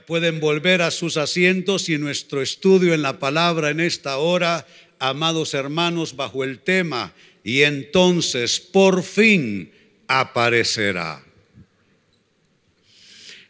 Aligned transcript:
Pueden 0.00 0.40
volver 0.40 0.80
a 0.80 0.90
sus 0.90 1.18
asientos 1.18 1.90
y 1.90 1.98
nuestro 1.98 2.40
estudio 2.40 2.94
en 2.94 3.02
la 3.02 3.18
palabra 3.18 3.68
en 3.68 3.80
esta 3.80 4.16
hora, 4.16 4.66
amados 4.98 5.52
hermanos, 5.52 6.16
bajo 6.16 6.44
el 6.44 6.60
tema, 6.60 7.12
y 7.44 7.62
entonces 7.62 8.58
por 8.58 9.02
fin 9.02 9.70
aparecerá. 10.08 11.22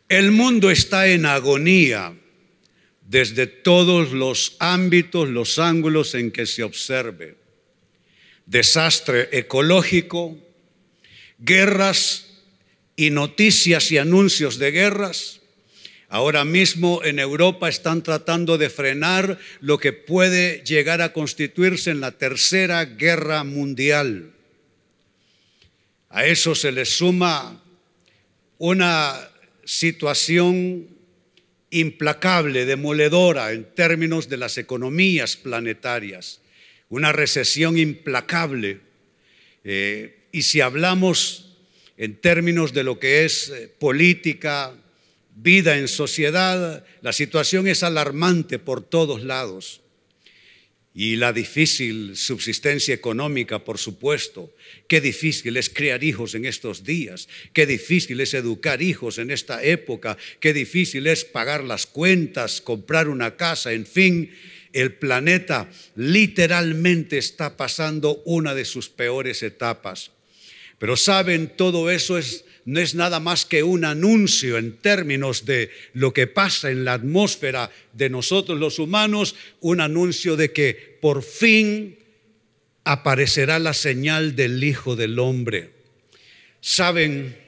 El 0.08 0.32
mundo 0.32 0.72
está 0.72 1.06
en 1.06 1.26
agonía 1.26 2.12
desde 3.08 3.46
todos 3.46 4.10
los 4.10 4.56
ámbitos, 4.58 5.28
los 5.28 5.60
ángulos 5.60 6.16
en 6.16 6.32
que 6.32 6.46
se 6.46 6.64
observe. 6.64 7.36
Desastre 8.46 9.28
ecológico, 9.30 10.36
guerras 11.38 12.30
y 12.96 13.10
noticias 13.10 13.92
y 13.92 13.98
anuncios 13.98 14.58
de 14.58 14.72
guerras, 14.72 15.41
Ahora 16.12 16.44
mismo 16.44 17.02
en 17.02 17.18
Europa 17.18 17.70
están 17.70 18.02
tratando 18.02 18.58
de 18.58 18.68
frenar 18.68 19.38
lo 19.60 19.78
que 19.78 19.94
puede 19.94 20.62
llegar 20.62 21.00
a 21.00 21.14
constituirse 21.14 21.90
en 21.90 22.00
la 22.00 22.10
tercera 22.18 22.84
guerra 22.84 23.44
mundial. 23.44 24.30
A 26.10 26.26
eso 26.26 26.54
se 26.54 26.70
le 26.70 26.84
suma 26.84 27.64
una 28.58 29.26
situación 29.64 30.86
implacable, 31.70 32.66
demoledora 32.66 33.52
en 33.52 33.64
términos 33.74 34.28
de 34.28 34.36
las 34.36 34.58
economías 34.58 35.38
planetarias, 35.38 36.42
una 36.90 37.12
recesión 37.12 37.78
implacable. 37.78 38.80
Eh, 39.64 40.26
y 40.30 40.42
si 40.42 40.60
hablamos 40.60 41.56
en 41.96 42.16
términos 42.16 42.74
de 42.74 42.84
lo 42.84 43.00
que 43.00 43.24
es 43.24 43.48
eh, 43.48 43.72
política, 43.78 44.74
vida 45.34 45.78
en 45.78 45.88
sociedad, 45.88 46.84
la 47.00 47.12
situación 47.12 47.66
es 47.66 47.82
alarmante 47.82 48.58
por 48.58 48.82
todos 48.82 49.22
lados. 49.22 49.80
Y 50.94 51.16
la 51.16 51.32
difícil 51.32 52.16
subsistencia 52.16 52.94
económica, 52.94 53.64
por 53.64 53.78
supuesto. 53.78 54.54
Qué 54.88 55.00
difícil 55.00 55.56
es 55.56 55.70
criar 55.70 56.04
hijos 56.04 56.34
en 56.34 56.44
estos 56.44 56.84
días. 56.84 57.28
Qué 57.54 57.64
difícil 57.64 58.20
es 58.20 58.34
educar 58.34 58.82
hijos 58.82 59.16
en 59.16 59.30
esta 59.30 59.62
época. 59.62 60.18
Qué 60.38 60.52
difícil 60.52 61.06
es 61.06 61.24
pagar 61.24 61.64
las 61.64 61.86
cuentas, 61.86 62.60
comprar 62.60 63.08
una 63.08 63.36
casa, 63.36 63.72
en 63.72 63.86
fin. 63.86 64.32
El 64.74 64.92
planeta 64.94 65.70
literalmente 65.96 67.16
está 67.16 67.56
pasando 67.56 68.22
una 68.26 68.54
de 68.54 68.66
sus 68.66 68.90
peores 68.90 69.42
etapas. 69.42 70.10
Pero 70.82 70.96
saben, 70.96 71.52
todo 71.56 71.92
eso 71.92 72.18
es 72.18 72.44
no 72.64 72.80
es 72.80 72.96
nada 72.96 73.20
más 73.20 73.46
que 73.46 73.62
un 73.62 73.84
anuncio 73.84 74.58
en 74.58 74.78
términos 74.78 75.44
de 75.44 75.70
lo 75.92 76.12
que 76.12 76.26
pasa 76.26 76.72
en 76.72 76.84
la 76.84 76.94
atmósfera 76.94 77.70
de 77.92 78.10
nosotros 78.10 78.58
los 78.58 78.80
humanos, 78.80 79.36
un 79.60 79.80
anuncio 79.80 80.34
de 80.34 80.52
que 80.52 80.98
por 81.00 81.22
fin 81.22 82.00
aparecerá 82.82 83.60
la 83.60 83.74
señal 83.74 84.34
del 84.34 84.64
Hijo 84.64 84.96
del 84.96 85.20
Hombre. 85.20 85.70
Saben, 86.60 87.38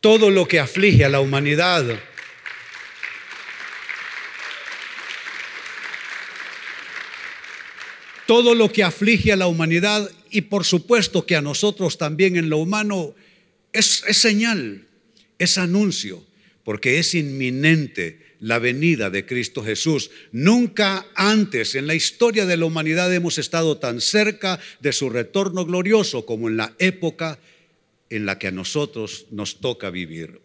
todo 0.00 0.30
lo 0.30 0.46
que 0.46 0.60
aflige 0.60 1.04
a 1.04 1.08
la 1.08 1.18
humanidad, 1.18 1.98
todo 8.28 8.54
lo 8.54 8.70
que 8.70 8.84
aflige 8.84 9.32
a 9.32 9.36
la 9.36 9.48
humanidad 9.48 10.08
y 10.34 10.40
por 10.40 10.64
supuesto 10.64 11.24
que 11.24 11.36
a 11.36 11.42
nosotros 11.42 11.96
también 11.96 12.34
en 12.34 12.50
lo 12.50 12.58
humano 12.58 13.14
es, 13.72 14.02
señal, 14.10 14.84
es 15.38 15.58
anuncio, 15.58 16.24
porque 16.64 16.98
es 16.98 17.14
inminente 17.14 18.18
la 18.40 18.58
venida 18.58 19.10
de 19.10 19.26
Cristo 19.26 19.62
Jesús. 19.62 20.10
Nunca 20.32 21.06
antes 21.14 21.76
en 21.76 21.86
la 21.86 21.94
historia 21.94 22.46
de 22.46 22.56
la 22.56 22.64
humanidad 22.64 23.14
hemos 23.14 23.38
estado 23.38 23.78
tan 23.78 24.00
cerca 24.00 24.58
de 24.80 24.92
su 24.92 25.08
retorno 25.08 25.64
glorioso 25.66 26.26
como 26.26 26.48
en 26.48 26.56
la 26.56 26.74
época 26.80 27.38
en 28.10 28.26
la 28.26 28.36
que 28.36 28.48
a 28.48 28.50
nosotros 28.50 29.26
nos 29.30 29.60
toca 29.60 29.90
vivir. 29.90 30.40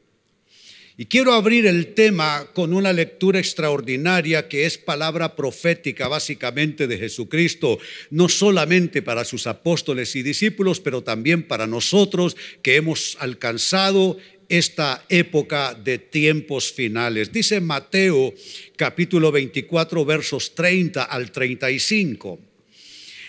Y 1.02 1.06
quiero 1.06 1.32
abrir 1.32 1.66
el 1.66 1.94
tema 1.94 2.50
con 2.54 2.74
una 2.74 2.92
lectura 2.92 3.40
extraordinaria 3.40 4.50
que 4.50 4.66
es 4.66 4.78
palabra 4.78 5.34
profética 5.34 6.10
básicamente 6.10 6.88
de 6.88 6.98
Jesucristo, 6.98 7.80
no 8.10 8.28
solamente 8.28 9.02
para 9.02 9.24
sus 9.24 9.48
apóstoles 9.48 10.14
y 10.18 10.24
discípulos, 10.24 10.82
pero 10.82 11.02
también 11.02 11.44
para 11.44 11.68
nosotros 11.68 12.36
que 12.62 12.76
hemos 12.76 13.16
alcanzado 13.22 14.18
esta 14.50 15.06
época 15.08 15.74
de 15.74 16.00
tiempos 16.00 16.74
finales. 16.74 17.32
Dice 17.32 17.62
Mateo 17.62 18.34
capítulo 18.76 19.32
24 19.32 20.04
versos 20.04 20.54
30 20.54 21.02
al 21.02 21.32
35. 21.32 22.40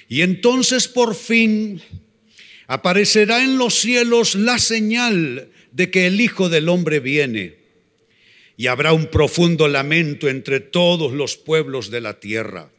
Y 0.09 0.23
entonces 0.23 0.89
por 0.89 1.15
fin 1.15 1.81
aparecerá 2.67 3.45
en 3.45 3.59
los 3.59 3.75
cielos 3.79 4.35
la 4.35 4.59
señal 4.59 5.51
de 5.71 5.89
que 5.93 6.09
el 6.09 6.21
Hijo 6.21 6.49
del 6.49 6.69
Hombre 6.69 6.99
viene 6.99 7.60
y 8.61 8.67
habrá 8.67 8.93
un 8.93 9.07
profundo 9.07 9.69
lamento 9.69 10.29
entre 10.29 10.61
todos 10.61 11.15
los 11.15 11.39
pueblos 11.39 11.91
de 11.91 12.03
la 12.03 12.21
tierra. 12.21 12.71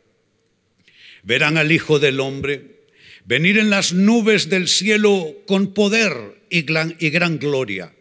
Verán 1.24 1.58
al 1.58 1.72
Hijo 1.72 1.98
del 1.98 2.20
Hombre 2.20 2.82
venir 3.26 3.58
en 3.58 3.72
las 3.72 3.92
nubes 3.92 4.48
del 4.48 4.68
cielo 4.68 5.38
con 5.48 5.74
poder 5.74 6.14
y 6.52 6.62
gran, 6.62 7.40
gloria. 7.40 7.96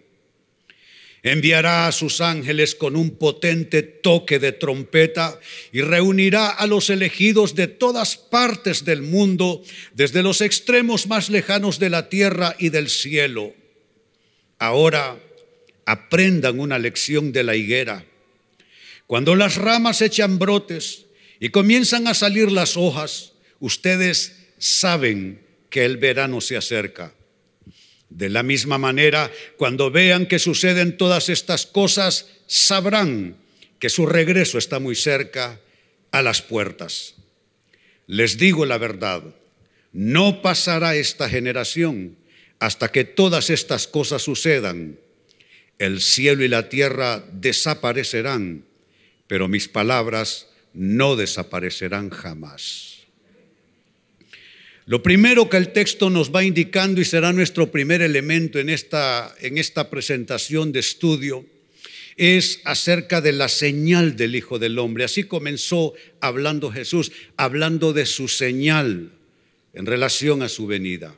Enviará 1.23 1.87
a 1.87 1.93
sus 1.93 2.21
ángeles 2.21 2.75
con 2.75 2.97
un 2.97 3.13
potente 3.13 3.83
toque 3.83 4.39
de 4.39 4.53
trompeta 4.53 5.41
y 5.73 5.81
reunirá 5.81 6.51
a 6.51 6.67
los 6.67 6.91
elegidos 6.91 7.55
de 7.55 7.67
todas 7.67 8.19
partes 8.19 8.85
del 8.85 9.01
mundo, 9.01 9.63
desde 9.95 10.23
los 10.23 10.43
extremos 10.43 11.07
más 11.07 11.31
lejanos 11.31 11.79
de 11.79 11.89
la 11.89 12.11
tierra 12.11 12.55
y 12.59 12.69
del 12.69 12.91
cielo. 12.91 13.55
Ahora, 14.59 15.19
aprendan 15.91 16.61
una 16.61 16.79
lección 16.79 17.33
de 17.33 17.43
la 17.43 17.57
higuera. 17.57 18.05
Cuando 19.07 19.35
las 19.35 19.57
ramas 19.57 20.03
echan 20.03 20.39
brotes 20.39 21.07
y 21.41 21.49
comienzan 21.49 22.07
a 22.07 22.15
salir 22.15 22.53
las 22.53 22.77
hojas, 22.77 23.33
ustedes 23.59 24.37
saben 24.59 25.41
que 25.69 25.85
el 25.85 25.97
verano 25.97 26.41
se 26.41 26.57
acerca. 26.57 27.13
De 28.09 28.29
la 28.29 28.43
misma 28.43 28.79
manera, 28.79 29.31
cuando 29.57 29.91
vean 29.91 30.27
que 30.27 30.39
suceden 30.39 30.97
todas 30.97 31.29
estas 31.29 31.67
cosas, 31.67 32.27
sabrán 32.47 33.37
que 33.81 33.89
su 33.89 34.07
regreso 34.07 34.59
está 34.59 34.79
muy 34.79 34.95
cerca 34.95 35.61
a 36.13 36.23
las 36.23 36.41
puertas. 36.41 37.15
Les 38.07 38.39
digo 38.39 38.65
la 38.65 38.79
verdad, 38.79 39.23
no 39.93 40.41
pasará 40.41 40.95
esta 40.95 41.29
generación 41.29 42.17
hasta 42.61 42.93
que 42.93 43.05
todas 43.05 43.51
estas 43.51 43.89
cosas 43.89 44.23
sucedan 44.23 44.99
el 45.81 46.03
cielo 46.03 46.45
y 46.45 46.49
la 46.49 46.69
tierra 46.69 47.25
desaparecerán, 47.33 48.65
pero 49.27 49.49
mis 49.49 49.67
palabras 49.67 50.47
no 50.75 51.17
desaparecerán 51.17 52.11
jamás. 52.11 52.99
Lo 54.85 55.03
primero 55.03 55.49
que 55.49 55.57
el 55.57 55.73
texto 55.73 56.11
nos 56.11 56.35
va 56.35 56.45
indicando 56.45 57.01
y 57.01 57.07
será 57.07 57.33
nuestro 57.33 57.71
primer 57.71 58.03
elemento 58.03 58.59
en 58.59 58.69
esta, 58.69 59.35
en 59.41 59.57
esta 59.57 59.89
presentación 59.89 60.71
de 60.71 60.81
estudio 60.81 61.47
es 62.17 62.61
acerca 62.65 63.23
de 63.23 63.33
la 63.33 63.49
señal 63.49 64.17
del 64.17 64.37
Hijo 64.37 64.59
del 64.59 64.79
Hombre. 64.79 65.05
Así 65.05 65.25
comenzó 65.25 65.95
hablando 66.21 66.71
Jesús, 66.71 67.11
hablando 67.39 67.95
de 67.95 68.05
su 68.05 68.29
señal 68.29 69.13
en 69.73 69.87
relación 69.87 70.43
a 70.43 70.51
su 70.51 70.67
venida. 70.67 71.15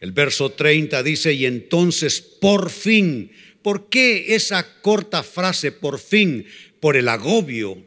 El 0.00 0.12
verso 0.12 0.50
30 0.52 1.02
dice, 1.02 1.32
y 1.32 1.46
entonces 1.46 2.20
por 2.20 2.70
fin, 2.70 3.30
¿por 3.62 3.88
qué 3.88 4.34
esa 4.34 4.80
corta 4.82 5.22
frase 5.22 5.72
por 5.72 5.98
fin? 5.98 6.46
Por 6.80 6.96
el 6.96 7.08
agobio, 7.08 7.78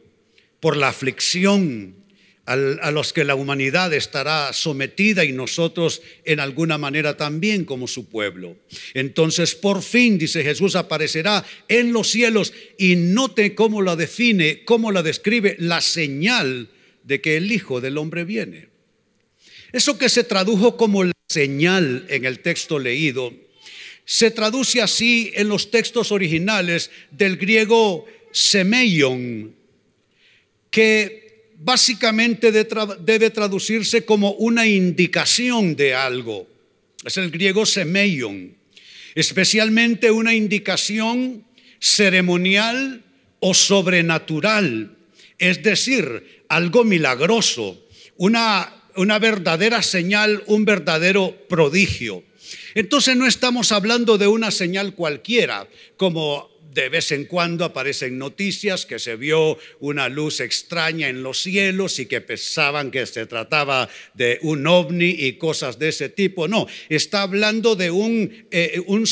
por 0.60 0.76
la 0.76 0.88
aflicción 0.88 1.98
a 2.48 2.90
los 2.90 3.12
que 3.12 3.24
la 3.24 3.34
humanidad 3.34 3.92
estará 3.92 4.54
sometida 4.54 5.22
y 5.26 5.32
nosotros 5.32 6.00
en 6.24 6.40
alguna 6.40 6.78
manera 6.78 7.14
también 7.14 7.66
como 7.66 7.86
su 7.86 8.08
pueblo. 8.08 8.56
Entonces 8.94 9.54
por 9.54 9.82
fin, 9.82 10.16
dice 10.16 10.42
Jesús, 10.42 10.74
aparecerá 10.74 11.44
en 11.68 11.92
los 11.92 12.10
cielos 12.10 12.54
y 12.78 12.96
note 12.96 13.54
cómo 13.54 13.82
la 13.82 13.96
define, 13.96 14.64
cómo 14.64 14.92
la 14.92 15.02
describe 15.02 15.56
la 15.58 15.82
señal 15.82 16.70
de 17.04 17.20
que 17.20 17.36
el 17.36 17.52
Hijo 17.52 17.82
del 17.82 17.98
Hombre 17.98 18.24
viene. 18.24 18.68
Eso 19.70 19.98
que 19.98 20.08
se 20.08 20.24
tradujo 20.24 20.78
como 20.78 21.04
la 21.04 21.12
señal 21.28 22.06
en 22.08 22.24
el 22.24 22.40
texto 22.40 22.78
leído, 22.78 23.34
se 24.06 24.30
traduce 24.30 24.80
así 24.80 25.30
en 25.34 25.48
los 25.48 25.70
textos 25.70 26.10
originales 26.10 26.90
del 27.10 27.36
griego 27.36 28.06
semeion, 28.32 29.54
que 30.70 31.50
básicamente 31.58 32.50
debe 32.50 33.30
traducirse 33.30 34.06
como 34.06 34.32
una 34.32 34.66
indicación 34.66 35.76
de 35.76 35.94
algo. 35.94 36.48
Es 37.04 37.18
el 37.18 37.30
griego 37.30 37.66
semeion, 37.66 38.56
especialmente 39.14 40.10
una 40.10 40.34
indicación 40.34 41.44
ceremonial 41.78 43.04
o 43.40 43.52
sobrenatural, 43.52 44.96
es 45.38 45.62
decir, 45.62 46.42
algo 46.48 46.84
milagroso, 46.84 47.86
una, 48.16 48.77
una 48.98 49.20
verdadera 49.20 49.80
señal, 49.82 50.42
un 50.46 50.64
verdadero 50.64 51.34
prodigio. 51.48 52.24
Entonces 52.74 53.16
no 53.16 53.26
estamos 53.26 53.70
hablando 53.70 54.18
de 54.18 54.26
una 54.26 54.50
señal 54.50 54.94
cualquiera, 54.94 55.68
como 55.96 56.50
de 56.78 56.88
vez 56.88 57.10
en 57.10 57.24
cuando 57.24 57.64
aparecen 57.64 58.18
noticias 58.18 58.86
que 58.86 59.00
se 59.00 59.16
vio 59.16 59.58
una 59.80 60.08
luz 60.08 60.38
extraña 60.38 61.08
en 61.08 61.24
los 61.24 61.42
cielos 61.42 61.98
y 61.98 62.06
que 62.06 62.20
pensaban 62.20 62.92
que 62.92 63.04
se 63.04 63.26
trataba 63.26 63.88
de 64.14 64.38
un 64.42 64.64
ovni 64.64 65.08
y 65.08 65.32
cosas 65.32 65.80
de 65.80 65.88
ese 65.88 66.08
tipo. 66.08 66.46
No, 66.46 66.68
está 66.88 67.22
hablando 67.22 67.74
de 67.74 67.90
un, 67.90 68.46
eh, 68.52 68.80
un 68.86 69.06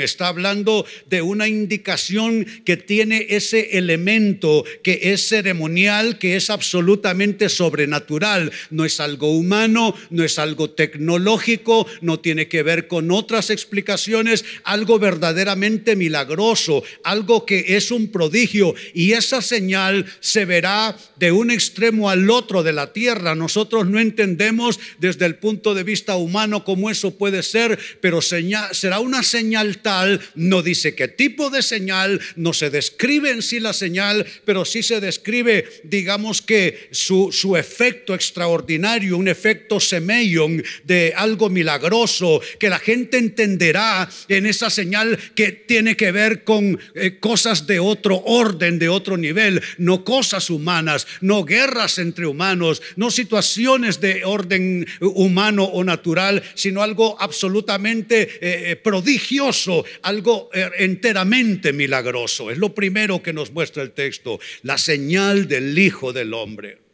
está 0.00 0.28
hablando 0.28 0.86
de 1.10 1.20
una 1.20 1.46
indicación 1.46 2.46
que 2.64 2.78
tiene 2.78 3.26
ese 3.28 3.76
elemento 3.76 4.64
que 4.82 5.12
es 5.12 5.28
ceremonial, 5.28 6.18
que 6.18 6.36
es 6.36 6.48
absolutamente 6.48 7.50
sobrenatural. 7.50 8.50
No 8.70 8.86
es 8.86 8.98
algo 8.98 9.30
humano, 9.36 9.94
no 10.08 10.24
es 10.24 10.38
algo 10.38 10.70
tecnológico, 10.70 11.86
no 12.00 12.18
tiene 12.18 12.48
que 12.48 12.62
ver 12.62 12.88
con 12.88 13.10
otras 13.10 13.50
explicaciones, 13.50 14.46
algo 14.64 14.98
verdaderamente 14.98 15.94
milagroso 15.94 16.77
algo 17.04 17.46
que 17.46 17.76
es 17.76 17.90
un 17.90 18.08
prodigio 18.08 18.74
y 18.94 19.12
esa 19.12 19.42
señal 19.42 20.06
se 20.20 20.44
verá 20.44 20.96
de 21.16 21.32
un 21.32 21.50
extremo 21.50 22.10
al 22.10 22.30
otro 22.30 22.62
de 22.62 22.72
la 22.72 22.92
tierra. 22.92 23.34
Nosotros 23.34 23.86
no 23.86 23.98
entendemos 23.98 24.78
desde 24.98 25.26
el 25.26 25.36
punto 25.36 25.74
de 25.74 25.84
vista 25.84 26.16
humano 26.16 26.64
cómo 26.64 26.90
eso 26.90 27.16
puede 27.16 27.42
ser, 27.42 27.78
pero 28.00 28.20
será 28.20 29.00
una 29.00 29.22
señal 29.22 29.78
tal, 29.78 30.20
no 30.34 30.62
dice 30.62 30.94
qué 30.94 31.08
tipo 31.08 31.50
de 31.50 31.62
señal, 31.62 32.20
no 32.36 32.52
se 32.52 32.70
describe 32.70 33.30
en 33.30 33.42
sí 33.42 33.60
la 33.60 33.72
señal, 33.72 34.26
pero 34.44 34.64
sí 34.64 34.82
se 34.82 35.00
describe, 35.00 35.68
digamos 35.84 36.42
que 36.42 36.88
su, 36.90 37.30
su 37.32 37.56
efecto 37.56 38.14
extraordinario, 38.14 39.16
un 39.16 39.28
efecto 39.28 39.80
semeion 39.80 40.62
de 40.84 41.12
algo 41.16 41.48
milagroso, 41.48 42.40
que 42.58 42.68
la 42.68 42.78
gente 42.78 43.18
entenderá 43.18 44.08
en 44.28 44.46
esa 44.46 44.70
señal 44.70 45.18
que 45.34 45.52
tiene 45.52 45.96
que 45.96 46.12
ver 46.12 46.44
con 46.44 46.57
eh, 46.94 47.18
cosas 47.20 47.66
de 47.66 47.78
otro 47.80 48.22
orden, 48.24 48.78
de 48.78 48.88
otro 48.88 49.16
nivel, 49.16 49.62
no 49.78 50.04
cosas 50.04 50.50
humanas, 50.50 51.06
no 51.20 51.44
guerras 51.44 51.98
entre 51.98 52.26
humanos, 52.26 52.82
no 52.96 53.10
situaciones 53.10 54.00
de 54.00 54.24
orden 54.24 54.86
humano 55.00 55.64
o 55.64 55.84
natural, 55.84 56.42
sino 56.54 56.82
algo 56.82 57.16
absolutamente 57.20 58.22
eh, 58.22 58.72
eh, 58.72 58.76
prodigioso, 58.76 59.84
algo 60.02 60.50
enteramente 60.78 61.72
milagroso. 61.72 62.50
Es 62.50 62.58
lo 62.58 62.74
primero 62.74 63.22
que 63.22 63.32
nos 63.32 63.52
muestra 63.52 63.82
el 63.82 63.92
texto, 63.92 64.40
la 64.62 64.78
señal 64.78 65.48
del 65.48 65.78
Hijo 65.78 66.12
del 66.12 66.34
Hombre. 66.34 66.88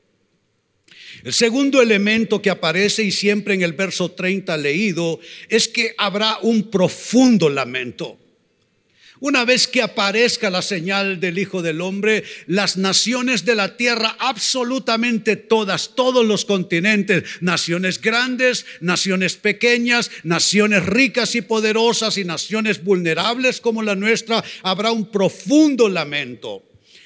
El 1.25 1.32
segundo 1.32 1.81
elemento 1.81 2.43
que 2.43 2.50
aparece 2.50 3.02
y 3.02 3.10
siempre 3.10 3.55
en 3.55 3.62
el 3.62 3.72
verso 3.72 4.10
30 4.10 4.56
leído 4.58 5.20
es 5.49 5.69
que 5.69 5.94
habrá 5.96 6.38
un 6.43 6.70
profundo 6.70 7.49
lamento. 7.49 8.19
Una 9.25 9.47
vez 9.47 9.67
que 9.67 9.81
aparezca 9.81 10.50
la 10.50 10.61
señal 10.61 11.19
del 11.19 11.38
Hijo 11.38 11.62
del 11.62 11.81
Hombre, 11.81 12.25
las 12.47 12.76
naciones 12.76 13.47
de 13.47 13.55
la 13.55 13.79
tierra, 13.79 14.17
absolutamente 14.19 15.37
todas, 15.37 15.94
todos 15.94 16.26
los 16.26 16.44
continentes, 16.44 17.25
naciones 17.41 18.03
grandes, 18.03 18.67
naciones 18.82 19.37
pequeñas, 19.37 20.11
naciones 20.25 20.85
ricas 20.85 21.37
y 21.37 21.41
poderosas 21.41 22.19
y 22.19 22.25
naciones 22.25 22.85
vulnerables 22.85 23.62
como 23.62 23.82
la 23.82 23.94
nuestra, 23.94 24.44
habrá 24.62 24.93
un 24.93 25.11
profundo 25.11 25.88
lamento. 25.88 26.62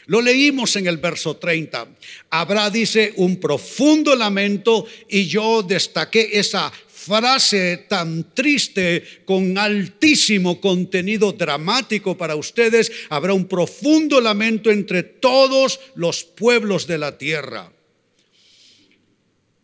Lo 0.07 0.21
leímos 0.21 0.75
en 0.75 0.89
el 0.89 0.97
verso 0.97 1.37
30. 1.37 1.87
Habrá, 2.31 2.69
dice, 2.71 3.13
un 3.17 3.39
profundo 3.39 4.17
lamento 4.17 4.87
y 5.09 5.29
yo 5.29 5.63
destaqué 5.63 6.31
esa 6.33 6.73
frase 7.09 7.89
tan 7.89 8.37
triste 8.37 9.25
con 9.25 9.57
altísimo 9.57 10.61
contenido 10.61 11.33
dramático 11.33 12.17
para 12.21 12.37
ustedes, 12.37 12.93
habrá 13.09 13.33
un 13.33 13.49
profundo 13.49 14.21
lamento 14.21 14.71
entre 14.71 15.03
todos 15.03 15.81
los 15.95 16.25
pueblos 16.25 16.87
de 16.87 16.99
la 16.99 17.17
tierra. 17.17 17.73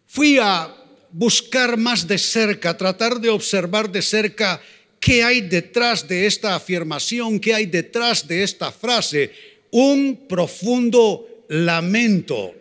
Fui 0.08 0.38
a 0.41 0.75
buscar 1.12 1.76
más 1.76 2.08
de 2.08 2.17
cerca, 2.17 2.76
tratar 2.76 3.20
de 3.20 3.29
observar 3.29 3.93
de 3.93 4.00
cerca 4.00 4.62
qué 4.99 5.23
hay 5.23 5.43
detrás 5.43 6.08
de 6.08 6.26
esta 6.26 6.55
afirmación, 6.55 7.38
qué 7.38 7.52
hay 7.52 7.67
detrás 7.67 8.26
de 8.26 8.43
esta 8.43 8.73
frase. 8.73 9.31
Un 9.70 10.26
profundo 10.29 11.44
lamento. 11.49 12.55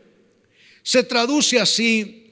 Se 0.82 1.04
traduce 1.04 1.60
así 1.60 2.23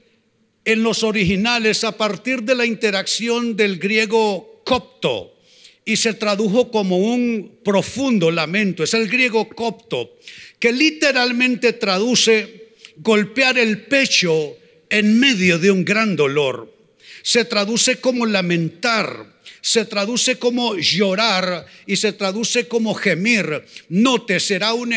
en 0.64 0.82
los 0.82 1.02
originales 1.02 1.84
a 1.84 1.96
partir 1.96 2.42
de 2.42 2.54
la 2.54 2.66
interacción 2.66 3.56
del 3.56 3.78
griego 3.78 4.62
copto 4.64 5.34
y 5.84 5.96
se 5.96 6.14
tradujo 6.14 6.70
como 6.70 6.98
un 6.98 7.58
profundo 7.64 8.30
lamento. 8.30 8.84
Es 8.84 8.94
el 8.94 9.08
griego 9.08 9.48
copto, 9.48 10.16
que 10.58 10.72
literalmente 10.72 11.72
traduce 11.72 12.68
golpear 12.96 13.58
el 13.58 13.82
pecho 13.86 14.56
en 14.88 15.18
medio 15.18 15.58
de 15.58 15.70
un 15.70 15.84
gran 15.84 16.14
dolor. 16.14 16.72
Se 17.22 17.44
traduce 17.44 17.96
como 17.96 18.26
lamentar, 18.26 19.40
se 19.60 19.84
traduce 19.84 20.38
como 20.38 20.76
llorar 20.76 21.66
y 21.86 21.96
se 21.96 22.12
traduce 22.12 22.68
como 22.68 22.94
gemir. 22.94 23.64
Note, 23.88 24.38
será 24.38 24.74
un, 24.74 24.92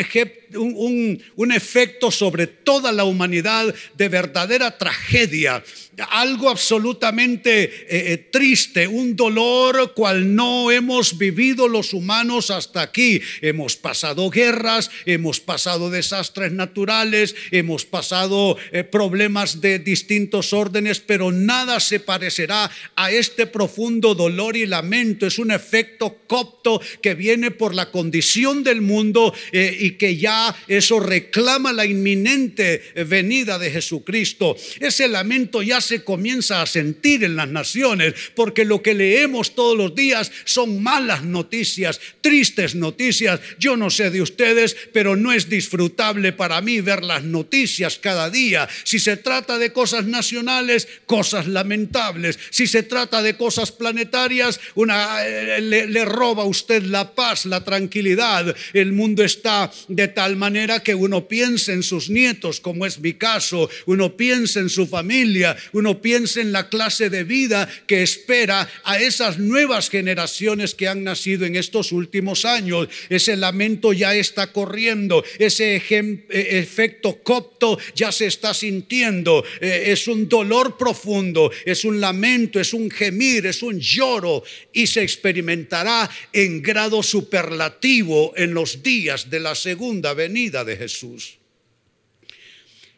un, 0.55 1.51
efecto 1.51 2.11
sobre 2.11 2.47
toda 2.47 2.91
la 2.91 3.05
humanidad 3.05 3.73
de 3.95 4.09
verdadera 4.09 4.77
tragedia 4.77 5.63
algo 6.03 6.49
absolutamente 6.49 7.63
eh, 7.63 8.13
eh, 8.13 8.17
triste, 8.31 8.87
un 8.87 9.15
dolor 9.15 9.93
cual 9.93 10.35
no 10.35 10.71
hemos 10.71 11.17
vivido 11.17 11.67
los 11.67 11.93
humanos 11.93 12.51
hasta 12.51 12.81
aquí. 12.81 13.21
Hemos 13.41 13.75
pasado 13.75 14.29
guerras, 14.29 14.89
hemos 15.05 15.39
pasado 15.39 15.89
desastres 15.89 16.51
naturales, 16.51 17.35
hemos 17.51 17.85
pasado 17.85 18.57
eh, 18.71 18.83
problemas 18.83 19.61
de 19.61 19.79
distintos 19.79 20.53
órdenes, 20.53 20.99
pero 20.99 21.31
nada 21.31 21.79
se 21.79 21.99
parecerá 21.99 22.69
a 22.95 23.11
este 23.11 23.47
profundo 23.47 24.15
dolor 24.15 24.57
y 24.57 24.65
lamento. 24.65 25.25
Es 25.25 25.39
un 25.39 25.51
efecto 25.51 26.17
copto 26.27 26.81
que 27.01 27.13
viene 27.13 27.51
por 27.51 27.73
la 27.73 27.91
condición 27.91 28.63
del 28.63 28.81
mundo 28.81 29.33
y 29.51 29.91
que 29.91 30.17
ya 30.17 30.44
eso 30.67 30.99
reclama 30.99 31.71
la 31.71 31.85
inminente 31.85 32.81
venida 33.07 33.57
de 33.57 33.71
Jesucristo. 33.71 34.57
Ese 34.79 35.07
lamento 35.07 35.61
ya 35.61 35.81
se 35.81 36.03
comienza 36.03 36.61
a 36.61 36.65
sentir 36.65 37.23
en 37.23 37.35
las 37.35 37.47
naciones, 37.47 38.13
porque 38.35 38.65
lo 38.65 38.81
que 38.81 38.93
leemos 38.93 39.55
todos 39.55 39.77
los 39.77 39.95
días 39.95 40.31
son 40.43 40.81
malas 40.83 41.23
noticias, 41.23 41.99
tristes 42.21 42.75
noticias. 42.75 43.39
Yo 43.59 43.77
no 43.77 43.89
sé 43.89 44.09
de 44.09 44.21
ustedes, 44.21 44.75
pero 44.91 45.15
no 45.15 45.31
es 45.31 45.49
disfrutable 45.49 46.33
para 46.33 46.61
mí 46.61 46.81
ver 46.81 47.03
las 47.03 47.23
noticias 47.23 47.99
cada 47.99 48.29
día. 48.29 48.67
Si 48.83 48.99
se 48.99 49.17
trata 49.17 49.57
de 49.57 49.71
cosas 49.71 50.05
nacionales, 50.05 50.87
cosas 51.05 51.47
lamentables. 51.47 52.39
Si 52.49 52.67
se 52.67 52.83
trata 52.83 53.21
de 53.21 53.37
cosas 53.37 53.71
planetarias, 53.71 54.59
una, 54.75 55.25
eh, 55.25 55.61
le, 55.61 55.87
le 55.87 56.05
roba 56.05 56.43
a 56.43 56.47
usted 56.47 56.83
la 56.83 57.13
paz, 57.13 57.45
la 57.45 57.63
tranquilidad. 57.63 58.55
El 58.73 58.91
mundo 58.91 59.23
está 59.23 59.71
de 59.87 60.07
tal 60.07 60.24
manera 60.33 60.81
que 60.81 60.95
uno 60.95 61.27
piensa 61.27 61.73
en 61.73 61.83
sus 61.83 62.09
nietos, 62.09 62.59
como 62.59 62.85
es 62.85 62.99
mi 62.99 63.13
caso, 63.13 63.69
uno 63.85 64.17
piensa 64.17 64.59
en 64.59 64.69
su 64.69 64.87
familia, 64.87 65.55
uno 65.73 66.01
piensa 66.01 66.41
en 66.41 66.51
la 66.51 66.69
clase 66.69 67.09
de 67.09 67.23
vida 67.23 67.67
que 67.85 68.01
espera 68.01 68.67
a 68.83 68.99
esas 68.99 69.37
nuevas 69.37 69.89
generaciones 69.89 70.73
que 70.73 70.87
han 70.87 71.03
nacido 71.03 71.45
en 71.45 71.55
estos 71.55 71.91
últimos 71.91 72.45
años. 72.45 72.87
Ese 73.09 73.35
lamento 73.35 73.93
ya 73.93 74.15
está 74.15 74.51
corriendo, 74.51 75.23
ese 75.37 75.75
e, 75.75 76.59
efecto 76.59 77.19
copto 77.21 77.77
ya 77.93 78.11
se 78.11 78.27
está 78.27 78.53
sintiendo. 78.53 79.43
E, 79.61 79.91
es 79.91 80.07
un 80.07 80.27
dolor 80.29 80.77
profundo, 80.77 81.51
es 81.65 81.83
un 81.85 81.99
lamento, 81.99 82.59
es 82.59 82.73
un 82.73 82.89
gemir, 82.89 83.45
es 83.45 83.61
un 83.61 83.79
lloro 83.79 84.43
y 84.73 84.87
se 84.87 85.01
experimentará 85.01 86.09
en 86.31 86.61
grado 86.61 87.03
superlativo 87.03 88.33
en 88.35 88.53
los 88.53 88.81
días 88.81 89.29
de 89.29 89.39
la 89.39 89.55
segunda 89.55 90.13
venida 90.15 90.65
de 90.65 90.75
Jesús. 90.75 91.37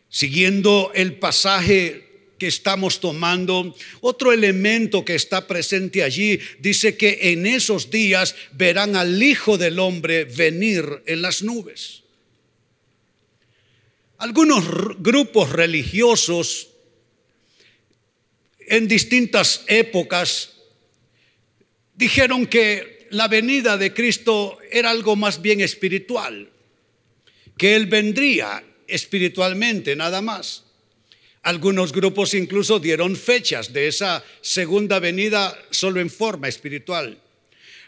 Siguiendo 0.10 0.92
el 0.96 1.20
pasaje 1.20 2.08
que 2.38 2.48
estamos 2.48 3.00
tomando, 3.00 3.76
otro 4.02 4.32
elemento 4.32 5.04
que 5.04 5.16
está 5.16 5.48
presente 5.48 6.04
allí, 6.04 6.40
dice 6.60 6.96
que 6.96 7.34
en 7.34 7.46
esos 7.46 7.90
días 7.90 8.36
verán 8.54 8.96
al 8.96 9.22
Hijo 9.22 9.58
del 9.58 9.80
Hombre 9.80 10.26
venir 10.26 11.04
en 11.06 11.22
las 11.22 11.42
nubes. 11.42 12.04
Algunos 14.20 14.66
grupos 15.00 15.52
religiosos 15.52 16.70
en 18.60 18.88
distintas 18.88 19.64
épocas 19.68 20.54
dijeron 21.96 22.46
que 22.46 23.08
la 23.12 23.28
venida 23.28 23.78
de 23.78 23.94
Cristo 23.94 24.58
era 24.72 24.90
algo 24.90 25.16
más 25.16 25.42
bien 25.42 25.62
espiritual, 25.62 26.50
que 27.58 27.76
Él 27.76 27.88
vendría 27.88 28.64
espiritualmente 28.88 29.96
nada 29.96 30.22
más. 30.22 30.64
Algunos 31.44 31.94
grupos 31.94 32.34
incluso 32.34 32.80
dieron 32.80 33.16
fechas 33.16 33.72
de 33.72 33.88
esa 33.88 34.24
segunda 34.42 35.00
venida 35.00 35.58
solo 35.72 36.02
en 36.02 36.10
forma 36.10 36.48
espiritual. 36.48 37.18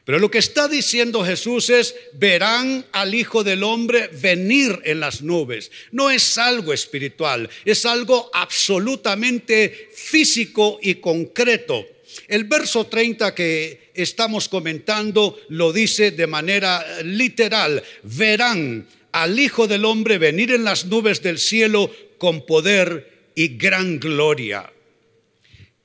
Pero 0.06 0.18
lo 0.18 0.32
que 0.32 0.38
está 0.38 0.68
diciendo 0.68 1.24
Jesús 1.24 1.70
es, 1.70 1.94
verán 2.14 2.86
al 2.94 3.14
Hijo 3.14 3.44
del 3.44 3.64
Hombre 3.64 4.08
venir 4.08 4.80
en 4.86 5.02
las 5.02 5.22
nubes. 5.22 5.72
No 5.92 6.10
es 6.10 6.38
algo 6.38 6.74
espiritual, 6.74 7.50
es 7.66 7.86
algo 7.86 8.32
absolutamente 8.34 9.90
físico 9.94 10.80
y 10.82 10.96
concreto. 10.96 11.86
El 12.28 12.46
verso 12.46 12.88
30 12.88 13.36
que 13.36 13.92
estamos 13.94 14.50
comentando 14.50 15.40
lo 15.50 15.72
dice 15.72 16.12
de 16.12 16.28
manera 16.28 17.04
literal. 17.04 17.84
Verán 18.04 18.88
al 19.12 19.39
Hijo 19.39 19.68
del 19.68 19.86
Hombre 19.86 20.18
venir 20.18 20.51
en 20.51 20.63
las 20.63 20.86
nubes 20.86 21.22
del 21.22 21.39
cielo 21.39 21.92
con 22.18 22.46
poder 22.46 23.32
y 23.36 23.58
gran 23.58 24.00
gloria. 24.00 24.72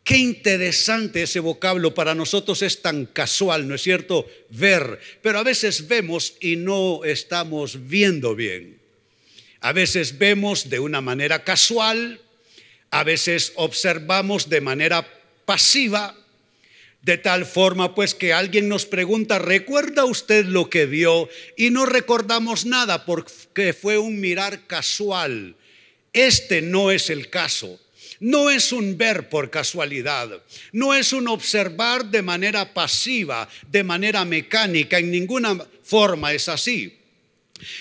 Qué 0.02 0.19
interesante 0.19 1.23
ese 1.23 1.40
vocablo 1.40 1.95
para 1.95 2.14
nosotros 2.14 2.61
es 2.61 2.83
tan 2.83 3.07
casual, 3.07 3.66
¿no 3.66 3.75
es 3.75 3.83
cierto? 3.83 4.26
Ver, 4.50 5.00
pero 5.23 5.38
a 5.38 5.43
veces 5.43 5.88
vemos 5.88 6.35
y 6.40 6.57
no 6.57 7.04
estamos 7.04 7.88
viendo 7.88 8.35
bien. 8.35 8.81
A 9.61 9.73
veces 9.73 10.19
vemos 10.19 10.69
de 10.69 10.78
una 10.78 11.00
manera 11.00 11.43
casual, 11.43 12.21
a 12.90 13.02
veces 13.02 13.54
observamos 13.57 14.50
de 14.50 14.61
manera 14.61 15.09
pasiva, 15.47 16.14
de 17.04 17.18
tal 17.18 17.46
forma 17.46 17.94
pues 17.94 18.14
que 18.14 18.32
alguien 18.32 18.68
nos 18.68 18.87
pregunta, 18.87 19.38
¿recuerda 19.38 20.04
usted 20.04 20.46
lo 20.46 20.68
que 20.68 20.87
vio? 20.87 21.28
Y 21.56 21.70
no 21.70 21.87
recordamos 21.87 22.66
nada 22.66 23.04
porque 23.04 23.73
fue 23.73 23.99
un 23.99 24.20
mirar 24.20 24.66
casual 24.66 25.56
este 26.14 26.62
no 26.62 26.92
es 26.92 27.11
el 27.11 27.28
caso. 27.28 27.78
No 28.20 28.49
es 28.49 28.73
un 28.73 28.96
ver 28.96 29.28
por 29.28 29.50
casualidad, 29.50 30.30
no 30.73 30.94
es 30.94 31.12
un 31.12 31.26
observar 31.28 32.06
de 32.06 32.23
manera 32.23 32.73
pasiva, 32.73 33.49
de 33.70 33.82
manera 33.82 34.25
mecánica, 34.25 34.99
en 34.99 35.11
ninguna 35.11 35.58
forma 35.82 36.32
es 36.32 36.49
así. 36.49 36.96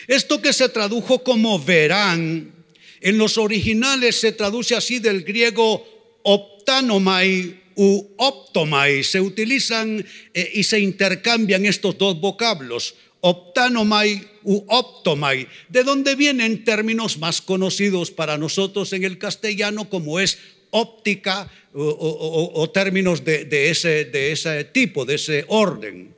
Esto 0.07 0.41
que 0.41 0.51
se 0.51 0.67
tradujo 0.69 1.23
como 1.23 1.59
verán, 1.59 2.51
en 2.99 3.17
los 3.17 3.37
originales 3.37 4.19
se 4.19 4.31
traduce 4.31 4.75
así 4.75 4.97
del 4.97 5.23
griego 5.23 6.19
optanomai 6.23 7.61
u 7.75 8.15
optomai. 8.17 9.03
Se 9.03 9.21
utilizan 9.21 10.05
eh, 10.33 10.51
y 10.53 10.63
se 10.63 10.79
intercambian 10.79 11.65
estos 11.65 11.97
dos 11.97 12.19
vocablos 12.19 12.95
optanomai 13.23 14.19
u 14.43 14.65
optomai, 14.67 15.47
de 15.69 15.83
donde 15.83 16.15
vienen 16.15 16.65
términos 16.65 17.17
más 17.17 17.41
conocidos 17.41 18.11
para 18.11 18.37
nosotros 18.37 18.91
en 18.91 19.05
el 19.05 19.17
castellano 19.17 19.89
como 19.89 20.19
es 20.19 20.37
óptica 20.71 21.49
o, 21.73 22.69
términos 22.73 23.23
de, 23.23 23.69
ese, 23.69 24.05
de 24.05 24.31
ese 24.33 24.65
tipo, 24.65 25.05
de 25.05 25.15
ese 25.15 25.45
orden. 25.47 26.13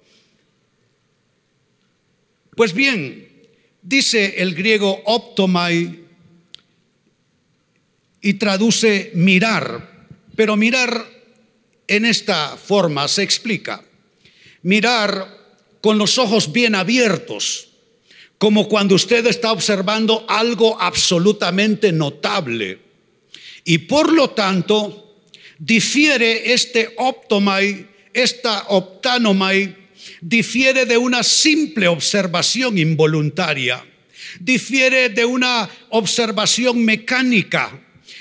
Pues 2.56 2.74
bien, 2.74 3.28
dice 3.82 4.42
el 4.42 4.56
griego 4.56 5.04
optomai 5.06 6.00
y 8.22 8.34
traduce 8.34 9.12
mirar, 9.14 10.10
pero 10.36 10.58
mirar 10.58 11.15
en 11.88 12.06
esta 12.06 12.58
forma 12.58 13.08
se 13.08 13.24
explica. 13.24 13.84
Mirar 14.64 15.46
con 15.82 15.98
los 15.98 16.18
ojos 16.18 16.52
bien 16.52 16.74
abiertos, 16.76 17.68
como 18.38 18.68
cuando 18.68 18.96
usted 18.96 19.26
está 19.28 19.52
observando 19.52 20.26
algo 20.28 20.82
absolutamente 20.82 21.92
notable. 21.92 22.80
Y 23.64 23.80
por 23.80 24.12
lo 24.12 24.32
tanto, 24.32 25.22
difiere 25.60 26.54
este 26.54 26.94
optomai, 26.98 27.88
esta 28.14 28.66
optanomai, 28.70 29.76
difiere 30.22 30.86
de 30.86 30.98
una 30.98 31.24
simple 31.24 31.88
observación 31.88 32.78
involuntaria, 32.78 33.86
difiere 34.40 35.10
de 35.10 35.26
una 35.26 35.70
observación 35.90 36.84
mecánica, 36.84 37.80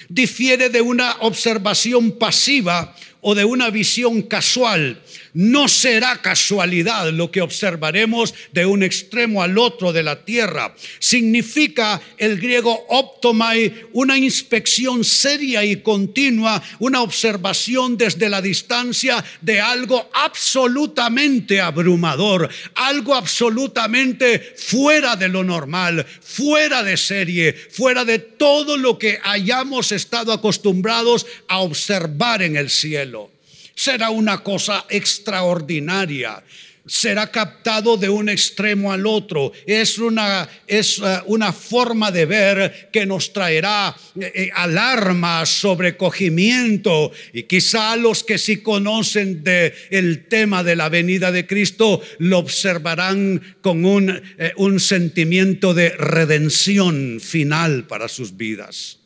difiere 0.09 0.69
de 0.69 0.81
una 0.81 1.17
observación 1.21 2.13
pasiva 2.13 2.95
o 3.27 3.35
de 3.35 3.45
una 3.45 3.71
visión 3.71 4.21
casual. 4.23 5.01
No 5.35 5.67
será 5.67 6.23
casualidad 6.23 7.11
lo 7.11 7.33
que 7.33 7.43
observaremos 7.43 8.33
de 8.53 8.67
un 8.67 8.85
extremo 8.85 9.43
al 9.43 9.59
otro 9.59 9.93
de 9.93 10.05
la 10.05 10.25
tierra. 10.25 10.77
Significa 11.01 12.01
el 12.19 12.39
griego 12.39 12.87
optomai 12.89 13.89
una 13.93 14.17
inspección 14.17 15.03
seria 15.03 15.65
y 15.65 15.83
continua, 15.83 16.63
una 16.79 17.03
observación 17.03 17.97
desde 17.97 18.29
la 18.29 18.41
distancia 18.41 19.25
de 19.41 19.61
algo 19.61 20.09
absolutamente 20.13 21.61
abrumador, 21.61 22.49
algo 22.77 23.17
absolutamente 23.17 24.55
fuera 24.57 25.17
de 25.17 25.29
lo 25.29 25.43
normal, 25.43 26.07
fuera 26.21 26.85
de 26.85 26.97
serie, 26.97 27.53
fuera 27.53 28.05
de 28.05 28.21
todo 28.21 28.77
lo 28.77 29.01
que 29.01 29.19
hayamos 29.25 29.91
estado 29.91 30.33
acostumbrados 30.33 31.27
a 31.49 31.59
observar 31.59 32.41
en 32.43 32.57
el 32.57 32.71
cielo 32.71 33.34
será 33.75 34.11
una 34.11 34.43
cosa 34.43 34.87
extraordinaria. 34.89 36.43
Será 36.87 37.31
captado 37.31 37.97
de 37.97 38.11
un 38.11 38.29
extremo 38.29 38.93
al 38.93 39.07
otro. 39.07 39.53
Es 39.67 39.97
una, 39.97 40.47
es 40.67 40.99
eh, 40.99 41.19
una 41.25 41.51
forma 41.51 42.13
de 42.13 42.27
ver 42.27 42.91
que 42.93 43.07
nos 43.07 43.33
traerá 43.33 43.97
eh, 44.21 44.31
eh, 44.35 44.51
alarma, 44.55 45.47
sobrecogimiento. 45.47 47.11
Y 47.33 47.45
quizá 47.45 47.97
los 47.97 48.23
que 48.23 48.37
sí 48.37 48.59
conocen 48.59 49.43
el 49.89 50.27
tema 50.27 50.63
de 50.63 50.77
la 50.77 50.91
venida 50.91 51.33
de 51.33 51.47
Cristo 51.47 52.03
lo 52.19 52.39
observarán 52.39 53.57
con 53.63 53.87
un, 53.87 54.21
un 54.57 54.79
sentimiento 54.79 55.73
de 55.73 55.89
redención 55.89 57.19
final 57.19 57.87
para 57.87 58.09
sus 58.09 58.37
vidas. 58.37 58.99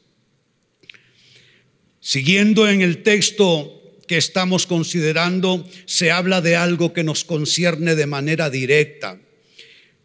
Siguiendo 2.01 2.69
en 2.69 2.81
el 2.81 3.05
texto 3.05 3.78
que 4.09 4.17
estamos 4.17 4.67
considerando 4.67 5.65
se 5.87 6.11
habla 6.11 6.41
de 6.41 6.57
algo 6.57 6.93
que 6.93 7.05
nos 7.05 7.23
concierne 7.23 7.95
de 7.95 8.07
manera 8.07 8.51
directa. 8.51 9.21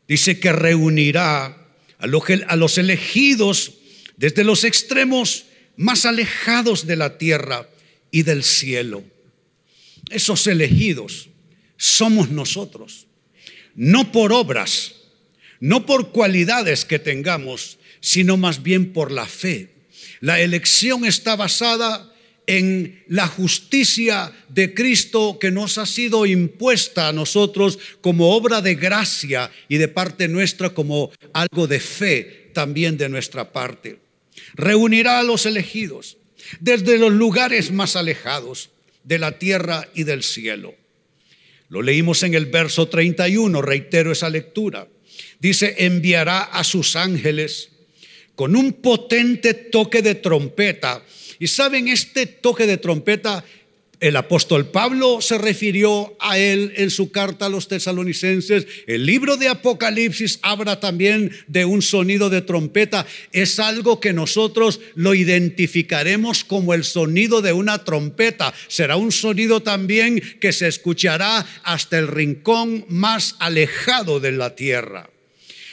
Dice 0.07 0.39
que 0.39 0.51
reunirá 0.51 1.57
a 1.97 2.55
los 2.55 2.77
elegidos 2.77 3.73
desde 4.17 4.43
los 4.43 4.63
extremos 4.63 5.45
más 5.75 6.05
alejados 6.05 6.85
de 6.85 6.95
la 6.95 7.17
tierra 7.17 7.67
y 8.11 8.21
del 8.21 8.43
cielo. 8.43 9.03
Esos 10.11 10.45
elegidos 10.45 11.29
somos 11.77 12.29
nosotros, 12.29 13.07
no 13.73 14.11
por 14.11 14.33
obras, 14.33 14.95
no 15.59 15.85
por 15.85 16.11
cualidades 16.11 16.85
que 16.85 16.99
tengamos, 16.99 17.79
sino 18.01 18.37
más 18.37 18.61
bien 18.61 18.93
por 18.93 19.11
la 19.11 19.25
fe. 19.25 19.73
La 20.19 20.41
elección 20.41 21.05
está 21.05 21.35
basada 21.35 22.12
en 22.47 23.03
la 23.07 23.27
justicia 23.27 24.31
de 24.49 24.73
Cristo 24.73 25.37
que 25.39 25.51
nos 25.51 25.77
ha 25.77 25.85
sido 25.85 26.25
impuesta 26.25 27.07
a 27.07 27.13
nosotros 27.13 27.79
como 28.01 28.35
obra 28.35 28.61
de 28.61 28.75
gracia 28.75 29.49
y 29.69 29.77
de 29.77 29.87
parte 29.87 30.27
nuestra 30.27 30.71
como 30.71 31.11
algo 31.33 31.67
de 31.67 31.79
fe 31.79 32.51
también 32.53 32.97
de 32.97 33.09
nuestra 33.09 33.51
parte. 33.51 33.99
Reunirá 34.55 35.19
a 35.19 35.23
los 35.23 35.45
elegidos 35.45 36.17
desde 36.59 36.97
los 36.97 37.11
lugares 37.11 37.71
más 37.71 37.95
alejados 37.95 38.69
de 39.03 39.19
la 39.19 39.39
tierra 39.39 39.87
y 39.93 40.03
del 40.03 40.23
cielo. 40.23 40.75
Lo 41.69 41.81
leímos 41.81 42.23
en 42.23 42.35
el 42.35 42.45
verso 42.47 42.87
31, 42.87 43.61
reitero 43.61 44.11
esa 44.11 44.29
lectura. 44.29 44.87
Dice, 45.39 45.75
enviará 45.79 46.43
a 46.43 46.63
sus 46.63 46.95
ángeles 46.95 47.69
con 48.35 48.55
un 48.55 48.73
potente 48.73 49.53
toque 49.53 50.01
de 50.01 50.15
trompeta 50.15 51.03
y 51.43 51.47
saben, 51.47 51.89
este 51.89 52.25
toque 52.25 52.65
de 52.65 52.77
trompeta, 52.77 53.43
el 53.99 54.15
apóstol 54.15 54.67
Pablo 54.67 55.19
se 55.19 55.37
refirió 55.37 56.15
a 56.21 56.39
él 56.39 56.71
en 56.77 56.89
su 56.89 57.11
carta 57.11 57.47
a 57.47 57.49
los 57.49 57.67
tesalonicenses. 57.67 58.65
El 58.87 59.05
libro 59.05 59.35
de 59.35 59.49
Apocalipsis 59.49 60.39
habla 60.41 60.79
también 60.79 61.33
de 61.47 61.65
un 61.65 61.81
sonido 61.81 62.29
de 62.29 62.43
trompeta. 62.43 63.05
Es 63.33 63.59
algo 63.59 63.99
que 63.99 64.13
nosotros 64.13 64.79
lo 64.95 65.15
identificaremos 65.15 66.45
como 66.45 66.73
el 66.73 66.85
sonido 66.85 67.41
de 67.41 67.51
una 67.51 67.83
trompeta. 67.83 68.53
Será 68.69 68.95
un 68.95 69.11
sonido 69.11 69.61
también 69.61 70.21
que 70.39 70.53
se 70.53 70.69
escuchará 70.69 71.45
hasta 71.63 71.99
el 71.99 72.07
rincón 72.07 72.85
más 72.87 73.35
alejado 73.39 74.21
de 74.21 74.31
la 74.31 74.55
tierra. 74.55 75.09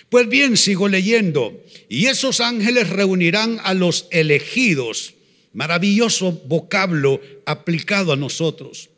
Pues 0.09 0.29
bien, 0.29 0.57
sigo 0.57 0.89
leyendo. 0.89 1.63
Y 1.89 2.07
esos 2.07 2.41
ángeles 2.41 2.89
reunirán 2.89 3.61
a 3.63 3.73
los 3.73 4.09
elegidos 4.11 5.15
Maravilloso 5.53 6.33
vocablo 6.47 7.21
aplicado 7.45 8.13
a 8.13 8.17
nosotros. 8.17 8.91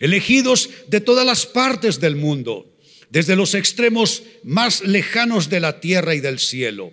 Elegidos 0.00 0.70
de 0.86 1.00
todas 1.00 1.26
las 1.26 1.46
partes 1.46 2.00
del 2.00 2.16
mundo. 2.16 2.66
desde 3.10 3.36
los 3.36 3.54
extremos 3.54 4.22
más 4.44 4.82
lejanos 4.82 5.48
de 5.48 5.60
la 5.60 5.80
tierra 5.80 6.14
y 6.14 6.20
del 6.20 6.38
cielo. 6.38 6.92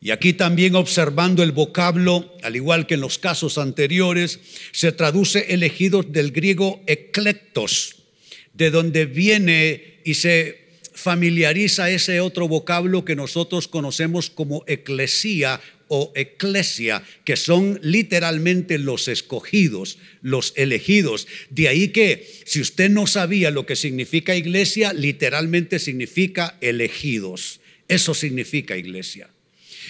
Y 0.00 0.12
aquí 0.12 0.32
también 0.32 0.76
observando 0.76 1.42
el 1.42 1.52
vocablo, 1.52 2.34
al 2.42 2.56
igual 2.56 2.86
que 2.86 2.94
en 2.94 3.00
los 3.00 3.18
casos 3.18 3.58
anteriores, 3.58 4.40
se 4.72 4.92
traduce 4.92 5.52
elegidos 5.52 6.10
del 6.10 6.32
griego 6.32 6.82
eclectos, 6.86 7.96
de 8.54 8.70
donde 8.70 9.04
viene 9.04 10.00
y 10.04 10.14
se 10.14 10.70
familiariza 10.94 11.90
ese 11.90 12.20
otro 12.20 12.48
vocablo 12.48 13.04
que 13.04 13.16
nosotros 13.16 13.68
conocemos 13.68 14.30
como 14.30 14.64
eclesía 14.66 15.60
o 15.92 16.12
eclesia, 16.14 17.02
que 17.24 17.36
son 17.36 17.80
literalmente 17.82 18.78
los 18.78 19.08
escogidos, 19.08 19.98
los 20.22 20.52
elegidos. 20.54 21.26
De 21.50 21.66
ahí 21.66 21.88
que 21.88 22.30
si 22.46 22.60
usted 22.60 22.88
no 22.88 23.08
sabía 23.08 23.50
lo 23.50 23.66
que 23.66 23.74
significa 23.74 24.36
iglesia, 24.36 24.92
literalmente 24.92 25.80
significa 25.80 26.56
elegidos. 26.60 27.60
Eso 27.88 28.14
significa 28.14 28.76
iglesia. 28.76 29.30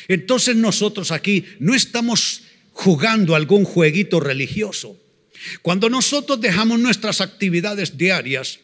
Entonces 0.08 0.56
nosotros 0.56 1.10
aquí 1.12 1.44
no 1.58 1.74
estamos 1.74 2.44
jugando 2.72 3.34
algún 3.34 3.66
jueguito 3.66 4.20
religioso. 4.20 4.98
Cuando 5.60 5.90
nosotros 5.90 6.40
dejamos 6.40 6.80
nuestras 6.80 7.20
actividades 7.20 7.98
diarias 7.98 8.60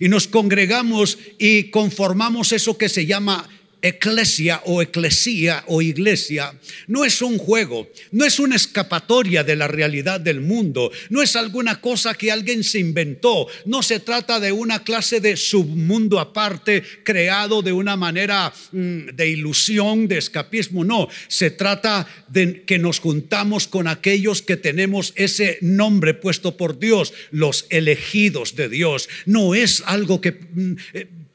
y 0.00 0.08
nos 0.08 0.26
congregamos 0.26 1.18
y 1.38 1.64
conformamos 1.64 2.52
eso 2.52 2.78
que 2.78 2.88
se 2.88 3.04
llama 3.04 3.46
eclesia 3.82 4.62
o 4.64 4.82
eclesía 4.82 5.64
o 5.66 5.82
iglesia 5.82 6.52
no 6.86 7.04
es 7.04 7.22
un 7.22 7.38
juego, 7.38 7.88
no 8.10 8.24
es 8.24 8.38
una 8.40 8.56
escapatoria 8.56 9.44
de 9.44 9.56
la 9.56 9.68
realidad 9.68 10.20
del 10.20 10.40
mundo, 10.40 10.90
no 11.10 11.22
es 11.22 11.36
alguna 11.36 11.80
cosa 11.80 12.14
que 12.14 12.32
alguien 12.32 12.64
se 12.64 12.78
inventó, 12.78 13.46
no 13.66 13.82
se 13.82 14.00
trata 14.00 14.40
de 14.40 14.52
una 14.52 14.82
clase 14.82 15.20
de 15.20 15.36
submundo 15.36 16.18
aparte 16.18 16.82
creado 17.04 17.62
de 17.62 17.72
una 17.72 17.96
manera 17.96 18.52
mm, 18.72 19.14
de 19.14 19.28
ilusión, 19.28 20.08
de 20.08 20.18
escapismo, 20.18 20.84
no, 20.84 21.08
se 21.28 21.50
trata 21.50 22.06
de 22.28 22.62
que 22.62 22.78
nos 22.78 22.98
juntamos 22.98 23.68
con 23.68 23.86
aquellos 23.86 24.42
que 24.42 24.56
tenemos 24.56 25.12
ese 25.16 25.58
nombre 25.60 26.14
puesto 26.14 26.56
por 26.56 26.78
Dios, 26.78 27.12
los 27.30 27.66
elegidos 27.70 28.56
de 28.56 28.68
Dios, 28.68 29.08
no 29.26 29.54
es 29.54 29.82
algo 29.86 30.20
que 30.20 30.38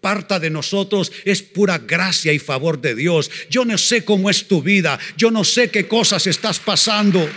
mm, 0.03 0.07
eh, 0.07 0.13
parta 0.13 0.39
de 0.39 0.49
nosotros 0.49 1.11
es 1.25 1.41
pura 1.41 1.77
gracia 1.77 2.33
y 2.33 2.39
favor 2.39 2.79
de 2.79 2.95
Dios. 2.95 3.31
Yo 3.49 3.65
no 3.65 3.77
sé 3.77 4.03
cómo 4.03 4.29
es 4.29 4.47
tu 4.47 4.61
vida, 4.61 4.99
yo 5.17 5.31
no 5.31 5.43
sé 5.43 5.69
qué 5.69 5.87
cosas 5.87 6.27
estás 6.27 6.59
pasando. 6.59 7.27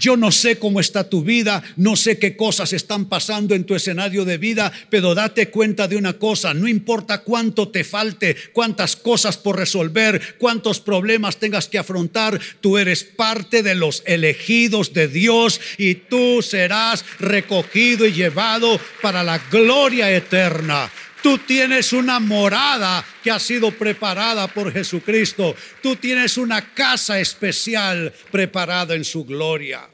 Yo 0.00 0.16
no 0.16 0.32
sé 0.32 0.58
cómo 0.58 0.80
está 0.80 1.10
tu 1.10 1.22
vida, 1.22 1.62
no 1.76 1.94
sé 1.94 2.18
qué 2.18 2.34
cosas 2.34 2.72
están 2.72 3.04
pasando 3.04 3.54
en 3.54 3.64
tu 3.64 3.74
escenario 3.74 4.24
de 4.24 4.38
vida, 4.38 4.72
pero 4.88 5.14
date 5.14 5.50
cuenta 5.50 5.86
de 5.88 5.98
una 5.98 6.14
cosa, 6.14 6.54
no 6.54 6.66
importa 6.66 7.18
cuánto 7.18 7.68
te 7.68 7.84
falte, 7.84 8.34
cuántas 8.54 8.96
cosas 8.96 9.36
por 9.36 9.58
resolver, 9.58 10.36
cuántos 10.38 10.80
problemas 10.80 11.36
tengas 11.36 11.68
que 11.68 11.76
afrontar, 11.76 12.40
tú 12.62 12.78
eres 12.78 13.04
parte 13.04 13.62
de 13.62 13.74
los 13.74 14.02
elegidos 14.06 14.94
de 14.94 15.06
Dios 15.06 15.60
y 15.76 15.96
tú 15.96 16.40
serás 16.40 17.04
recogido 17.18 18.06
y 18.06 18.12
llevado 18.12 18.80
para 19.02 19.22
la 19.22 19.38
gloria 19.50 20.10
eterna. 20.10 20.90
Tú 21.22 21.38
tienes 21.38 21.92
una 21.92 22.18
morada 22.18 23.04
que 23.22 23.30
ha 23.30 23.38
sido 23.38 23.70
preparada 23.70 24.48
por 24.48 24.72
Jesucristo. 24.72 25.54
Tú 25.82 25.96
tienes 25.96 26.38
una 26.38 26.72
casa 26.72 27.20
especial 27.20 28.12
preparada 28.30 28.94
en 28.94 29.04
su 29.04 29.24
gloria. 29.24 29.88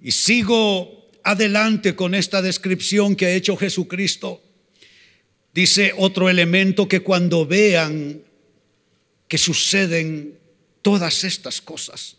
Y 0.00 0.12
sigo 0.12 1.10
adelante 1.22 1.94
con 1.94 2.14
esta 2.14 2.42
descripción 2.42 3.16
que 3.16 3.26
ha 3.26 3.34
hecho 3.34 3.56
Jesucristo. 3.56 4.42
Dice 5.52 5.92
otro 5.96 6.28
elemento 6.28 6.86
que 6.86 7.00
cuando 7.00 7.46
vean 7.46 8.22
que 9.26 9.38
suceden 9.38 10.38
todas 10.82 11.24
estas 11.24 11.60
cosas, 11.60 12.16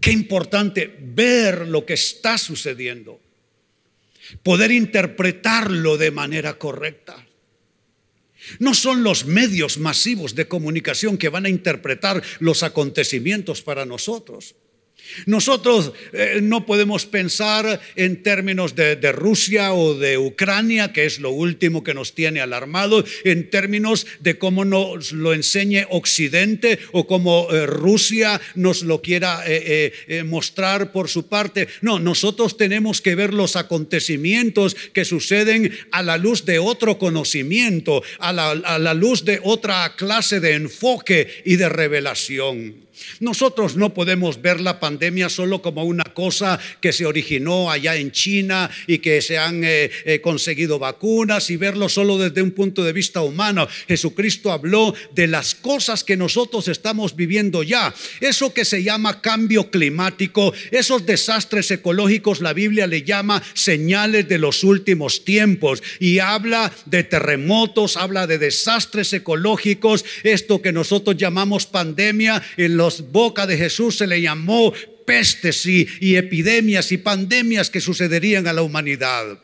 qué 0.00 0.12
importante 0.12 0.94
ver 1.00 1.68
lo 1.68 1.84
que 1.84 1.94
está 1.94 2.38
sucediendo 2.38 3.20
poder 4.42 4.70
interpretarlo 4.70 5.96
de 5.96 6.10
manera 6.10 6.58
correcta. 6.58 7.26
No 8.58 8.74
son 8.74 9.02
los 9.02 9.24
medios 9.24 9.78
masivos 9.78 10.34
de 10.34 10.46
comunicación 10.46 11.18
que 11.18 11.28
van 11.28 11.46
a 11.46 11.48
interpretar 11.48 12.22
los 12.38 12.62
acontecimientos 12.62 13.62
para 13.62 13.86
nosotros. 13.86 14.54
Nosotros 15.26 15.92
eh, 16.12 16.40
no 16.42 16.66
podemos 16.66 17.06
pensar 17.06 17.80
en 17.94 18.22
términos 18.22 18.74
de, 18.74 18.96
Rusia 19.12 19.72
o 19.72 19.94
de 19.94 20.18
Ucrania, 20.18 20.92
que 20.92 21.06
es 21.06 21.20
lo 21.20 21.30
último 21.30 21.84
que 21.84 21.94
nos 21.94 22.14
tiene 22.14 22.40
alarmados, 22.40 23.04
en 23.24 23.50
términos 23.50 24.06
de 24.20 24.38
cómo 24.38 24.64
nos 24.64 25.12
lo 25.12 25.32
enseñe 25.32 25.86
Occidente 25.90 26.78
o 26.92 27.06
cómo 27.06 27.48
eh, 27.50 27.66
Rusia 27.66 28.40
nos 28.54 28.82
lo 28.82 29.02
quiera 29.02 29.42
eh, 29.46 29.92
mostrar 30.24 30.92
por 30.92 31.08
su 31.08 31.28
parte. 31.28 31.68
No, 31.80 31.98
nosotros 31.98 32.56
tenemos 32.56 33.00
que 33.00 33.14
ver 33.14 33.32
los 33.32 33.56
acontecimientos 33.56 34.76
que 34.92 35.04
suceden 35.04 35.76
a 35.92 36.02
la 36.02 36.16
luz 36.16 36.44
de 36.44 36.58
otro 36.58 36.98
conocimiento, 36.98 38.02
a 38.18 38.32
la 38.32 38.94
luz 38.94 39.24
de 39.24 39.40
otra 39.42 39.94
clase 39.96 40.40
de 40.40 40.54
enfoque 40.54 41.42
y 41.44 41.56
de 41.56 41.68
revelación. 41.68 42.85
Nosotros 43.20 43.76
no 43.76 43.94
podemos 43.94 44.40
ver 44.40 44.60
la 44.60 44.80
pandemia 44.80 45.28
solo 45.28 45.62
como 45.62 45.84
una 45.84 46.04
cosa 46.04 46.58
que 46.80 46.92
se 46.92 47.06
originó 47.06 47.70
allá 47.70 47.96
en 47.96 48.12
China 48.12 48.70
y 48.86 48.98
que 48.98 49.22
se 49.22 49.38
han 49.38 49.64
eh, 49.64 49.90
eh, 50.04 50.20
conseguido 50.20 50.78
vacunas 50.78 51.50
y 51.50 51.56
verlo 51.56 51.88
solo 51.88 52.18
desde 52.18 52.42
un 52.42 52.52
punto 52.52 52.84
de 52.84 52.92
vista 52.92 53.22
humano. 53.22 53.68
Jesucristo 53.88 54.52
habló 54.52 54.94
de 55.14 55.26
las 55.26 55.54
cosas 55.54 56.04
que 56.04 56.16
nosotros 56.16 56.68
estamos 56.68 57.16
viviendo 57.16 57.62
ya. 57.62 57.94
Eso 58.20 58.52
que 58.52 58.64
se 58.64 58.82
llama 58.82 59.20
cambio 59.20 59.70
climático, 59.70 60.52
esos 60.70 61.06
desastres 61.06 61.70
ecológicos, 61.70 62.40
la 62.40 62.52
Biblia 62.52 62.86
le 62.86 63.02
llama 63.02 63.42
señales 63.54 64.28
de 64.28 64.38
los 64.38 64.64
últimos 64.64 65.24
tiempos 65.24 65.82
y 66.00 66.18
habla 66.18 66.72
de 66.86 67.04
terremotos, 67.04 67.96
habla 67.96 68.26
de 68.26 68.38
desastres 68.38 69.12
ecológicos, 69.12 70.04
esto 70.22 70.62
que 70.62 70.72
nosotros 70.72 71.16
llamamos 71.16 71.66
pandemia 71.66 72.42
en 72.56 72.76
los 72.76 72.85
boca 73.10 73.46
de 73.46 73.56
Jesús 73.56 73.96
se 73.98 74.06
le 74.06 74.20
llamó 74.20 74.72
pestes 75.06 75.64
y, 75.66 75.86
y 76.00 76.16
epidemias 76.16 76.92
y 76.92 76.98
pandemias 76.98 77.70
que 77.70 77.80
sucederían 77.80 78.46
a 78.46 78.52
la 78.52 78.62
humanidad. 78.62 79.38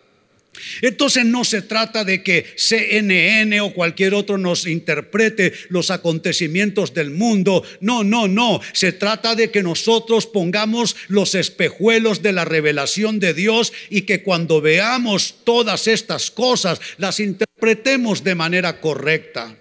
Entonces 0.82 1.24
no 1.24 1.44
se 1.44 1.62
trata 1.62 2.04
de 2.04 2.22
que 2.22 2.46
CNN 2.56 3.60
o 3.60 3.72
cualquier 3.72 4.14
otro 4.14 4.36
nos 4.38 4.66
interprete 4.66 5.52
los 5.68 5.90
acontecimientos 5.90 6.92
del 6.94 7.10
mundo. 7.10 7.64
No, 7.80 8.04
no, 8.04 8.28
no. 8.28 8.60
Se 8.72 8.92
trata 8.92 9.34
de 9.34 9.50
que 9.50 9.62
nosotros 9.62 10.26
pongamos 10.26 10.96
los 11.08 11.34
espejuelos 11.34 12.22
de 12.22 12.32
la 12.32 12.44
revelación 12.44 13.18
de 13.18 13.34
Dios 13.34 13.72
y 13.88 14.02
que 14.02 14.22
cuando 14.22 14.60
veamos 14.60 15.36
todas 15.44 15.88
estas 15.88 16.30
cosas 16.30 16.80
las 16.98 17.18
interpretemos 17.18 18.22
de 18.22 18.34
manera 18.34 18.80
correcta. 18.80 19.56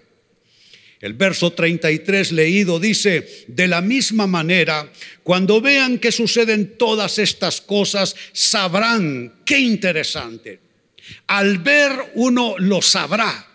El 1.02 1.14
verso 1.14 1.52
33 1.52 2.30
leído 2.30 2.78
dice, 2.78 3.44
de 3.48 3.66
la 3.66 3.80
misma 3.80 4.28
manera, 4.28 4.90
cuando 5.24 5.60
vean 5.60 5.98
que 5.98 6.12
suceden 6.12 6.78
todas 6.78 7.18
estas 7.18 7.60
cosas, 7.60 8.14
sabrán, 8.32 9.40
qué 9.44 9.58
interesante. 9.58 10.60
Al 11.26 11.58
ver 11.58 11.90
uno 12.14 12.54
lo 12.56 12.80
sabrá. 12.80 13.48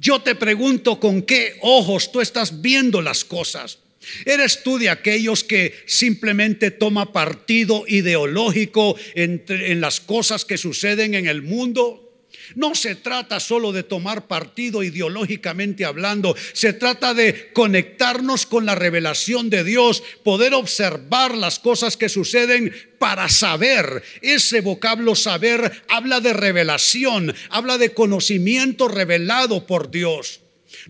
Yo 0.00 0.22
te 0.22 0.34
pregunto 0.34 0.98
con 0.98 1.22
qué 1.22 1.56
ojos 1.62 2.10
tú 2.10 2.20
estás 2.20 2.60
viendo 2.60 3.00
las 3.00 3.24
cosas. 3.24 3.78
¿Eres 4.24 4.64
tú 4.64 4.76
de 4.76 4.90
aquellos 4.90 5.44
que 5.44 5.72
simplemente 5.86 6.72
toma 6.72 7.12
partido 7.12 7.84
ideológico 7.86 8.96
en 9.14 9.80
las 9.80 10.00
cosas 10.00 10.44
que 10.44 10.58
suceden 10.58 11.14
en 11.14 11.28
el 11.28 11.42
mundo? 11.42 12.09
No 12.54 12.74
se 12.74 12.94
trata 12.94 13.40
solo 13.40 13.72
de 13.72 13.82
tomar 13.82 14.26
partido 14.26 14.82
ideológicamente 14.82 15.84
hablando, 15.84 16.36
se 16.52 16.72
trata 16.72 17.14
de 17.14 17.52
conectarnos 17.52 18.46
con 18.46 18.66
la 18.66 18.74
revelación 18.74 19.50
de 19.50 19.64
Dios, 19.64 20.02
poder 20.22 20.54
observar 20.54 21.36
las 21.36 21.58
cosas 21.58 21.96
que 21.96 22.08
suceden 22.08 22.74
para 22.98 23.28
saber. 23.28 24.02
Ese 24.22 24.60
vocablo 24.60 25.14
saber 25.14 25.82
habla 25.88 26.20
de 26.20 26.32
revelación, 26.32 27.34
habla 27.48 27.78
de 27.78 27.94
conocimiento 27.94 28.88
revelado 28.88 29.66
por 29.66 29.90
Dios. 29.90 30.40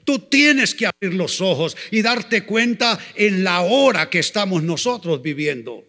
Tú 0.05 0.19
tienes 0.19 0.75
que 0.75 0.87
abrir 0.87 1.15
los 1.15 1.41
ojos 1.41 1.77
y 1.91 2.03
darte 2.03 2.45
cuenta 2.45 2.99
en 3.15 3.45
la 3.45 3.61
hora 3.63 4.11
que 4.11 4.19
estamos 4.19 4.63
nosotros 4.63 5.23
viviendo. 5.23 5.85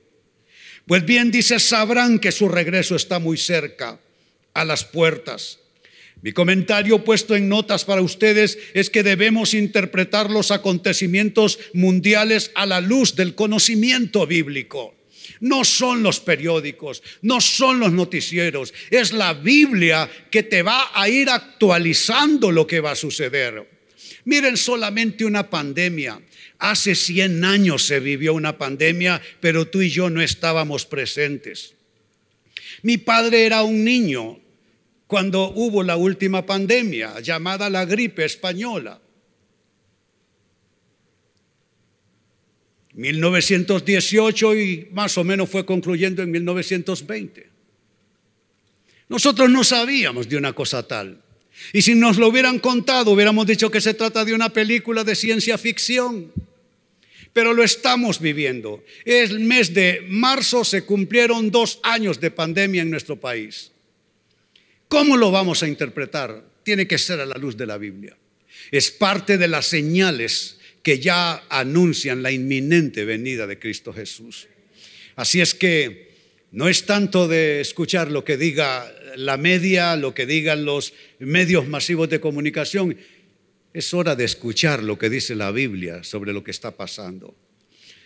Pues 0.86 1.05
bien 1.05 1.31
dice, 1.31 1.60
sabrán 1.60 2.19
que 2.19 2.31
su 2.31 2.49
regreso 2.49 2.95
está 2.95 3.19
muy 3.19 3.38
cerca, 3.38 3.99
a 4.53 4.65
las 4.65 4.84
puertas. 4.84 5.60
Mi 6.21 6.34
comentario 6.34 7.03
puesto 7.03 7.36
en 7.36 7.49
notas 7.49 7.84
para 7.84 8.01
ustedes 8.01 8.57
es 8.73 8.89
que 8.91 9.01
debemos 9.01 9.55
interpretar 9.55 10.29
los 10.29 10.51
acontecimientos 10.51 11.57
mundiales 11.73 12.51
a 12.53 12.67
la 12.67 12.79
luz 12.79 13.15
del 13.15 13.34
conocimiento 13.34 14.27
bíblico. 14.27 14.93
No 15.39 15.63
son 15.63 16.03
los 16.03 16.19
periódicos, 16.19 17.01
no 17.23 17.41
son 17.41 17.79
los 17.79 17.91
noticieros, 17.91 18.73
es 18.91 19.13
la 19.13 19.34
Biblia 19.34 20.10
que 20.29 20.43
te 20.43 20.62
va 20.62 20.91
a 20.93 21.10
ir 21.10 21.29
actualizando 21.29 22.51
lo 22.51 22.67
que 22.67 22.79
va 22.81 22.91
a 22.91 22.95
suceder. 22.95 23.67
Miren 24.25 24.57
solamente 24.57 25.25
una 25.25 25.49
pandemia. 25.49 26.21
Hace 26.60 26.93
100 26.93 27.43
años 27.43 27.88
se 27.88 27.99
vivió 27.99 28.36
una 28.36 28.60
pandemia, 28.60 29.19
pero 29.39 29.67
tú 29.67 29.81
y 29.81 29.89
yo 29.89 30.12
no 30.12 30.21
estábamos 30.21 30.86
presentes. 30.86 31.73
Mi 32.84 32.97
padre 32.97 33.45
era 33.45 33.63
un 33.63 33.84
niño 33.84 34.40
cuando 35.12 35.52
hubo 35.56 35.84
la 35.84 35.97
última 35.97 36.45
pandemia 36.45 37.19
llamada 37.19 37.69
la 37.69 37.84
gripe 37.84 38.24
española. 38.24 39.02
1918 42.93 44.56
y 44.56 44.88
más 44.93 45.17
o 45.17 45.26
menos 45.26 45.50
fue 45.50 45.65
concluyendo 45.65 46.21
en 46.24 46.32
1920. 46.32 47.50
Nosotros 49.10 49.50
no 49.50 49.65
sabíamos 49.65 50.30
de 50.30 50.38
una 50.38 50.54
cosa 50.54 50.88
tal. 50.88 51.21
Y 51.74 51.82
si 51.82 51.93
nos 51.93 52.17
lo 52.17 52.30
hubieran 52.30 52.60
contado, 52.60 53.12
hubiéramos 53.12 53.45
dicho 53.45 53.69
que 53.69 53.82
se 53.82 53.93
trata 53.93 54.24
de 54.24 54.34
una 54.34 54.54
película 54.54 55.04
de 55.04 55.15
ciencia 55.15 55.58
ficción. 55.58 56.32
Pero 57.34 57.54
lo 57.54 57.65
estamos 57.65 58.21
viviendo. 58.21 58.82
El 59.04 59.41
mes 59.41 59.74
de 59.74 60.06
marzo 60.08 60.63
se 60.63 60.86
cumplieron 60.86 61.52
dos 61.52 61.82
años 61.84 62.21
de 62.21 62.32
pandemia 62.32 62.82
en 62.82 62.89
nuestro 62.89 63.19
país. 63.19 63.71
¿Cómo 64.91 65.15
lo 65.15 65.32
vamos 65.32 65.63
a 65.63 65.69
interpretar? 65.69 66.43
Tiene 66.63 66.86
que 66.86 66.97
ser 66.97 67.21
a 67.21 67.25
la 67.25 67.36
luz 67.36 67.56
de 67.56 67.65
la 67.65 67.77
Biblia. 67.77 68.17
Es 68.71 68.91
parte 68.91 69.38
de 69.38 69.47
las 69.47 69.67
señales 69.67 70.58
que 70.84 70.99
ya 70.99 71.45
anuncian 71.47 72.21
la 72.21 72.30
inminente 72.30 73.06
venida 73.06 73.47
de 73.47 73.58
Cristo 73.58 73.93
Jesús. 73.93 74.49
Así 75.15 75.39
es 75.39 75.56
que 75.56 76.12
no 76.51 76.67
es 76.67 76.86
tanto 76.86 77.30
de 77.30 77.62
escuchar 77.62 78.12
lo 78.12 78.25
que 78.25 78.36
diga 78.36 78.93
la 79.15 79.38
media, 79.38 79.95
lo 79.95 80.13
que 80.13 80.25
digan 80.25 80.65
los 80.65 80.93
medios 81.19 81.69
masivos 81.69 82.10
de 82.10 82.19
comunicación, 82.19 82.97
es 83.73 83.93
hora 83.93 84.17
de 84.17 84.25
escuchar 84.25 84.84
lo 84.84 84.99
que 84.99 85.10
dice 85.10 85.36
la 85.36 85.51
Biblia 85.51 86.04
sobre 86.04 86.34
lo 86.34 86.43
que 86.43 86.51
está 86.51 86.75
pasando. 86.75 87.34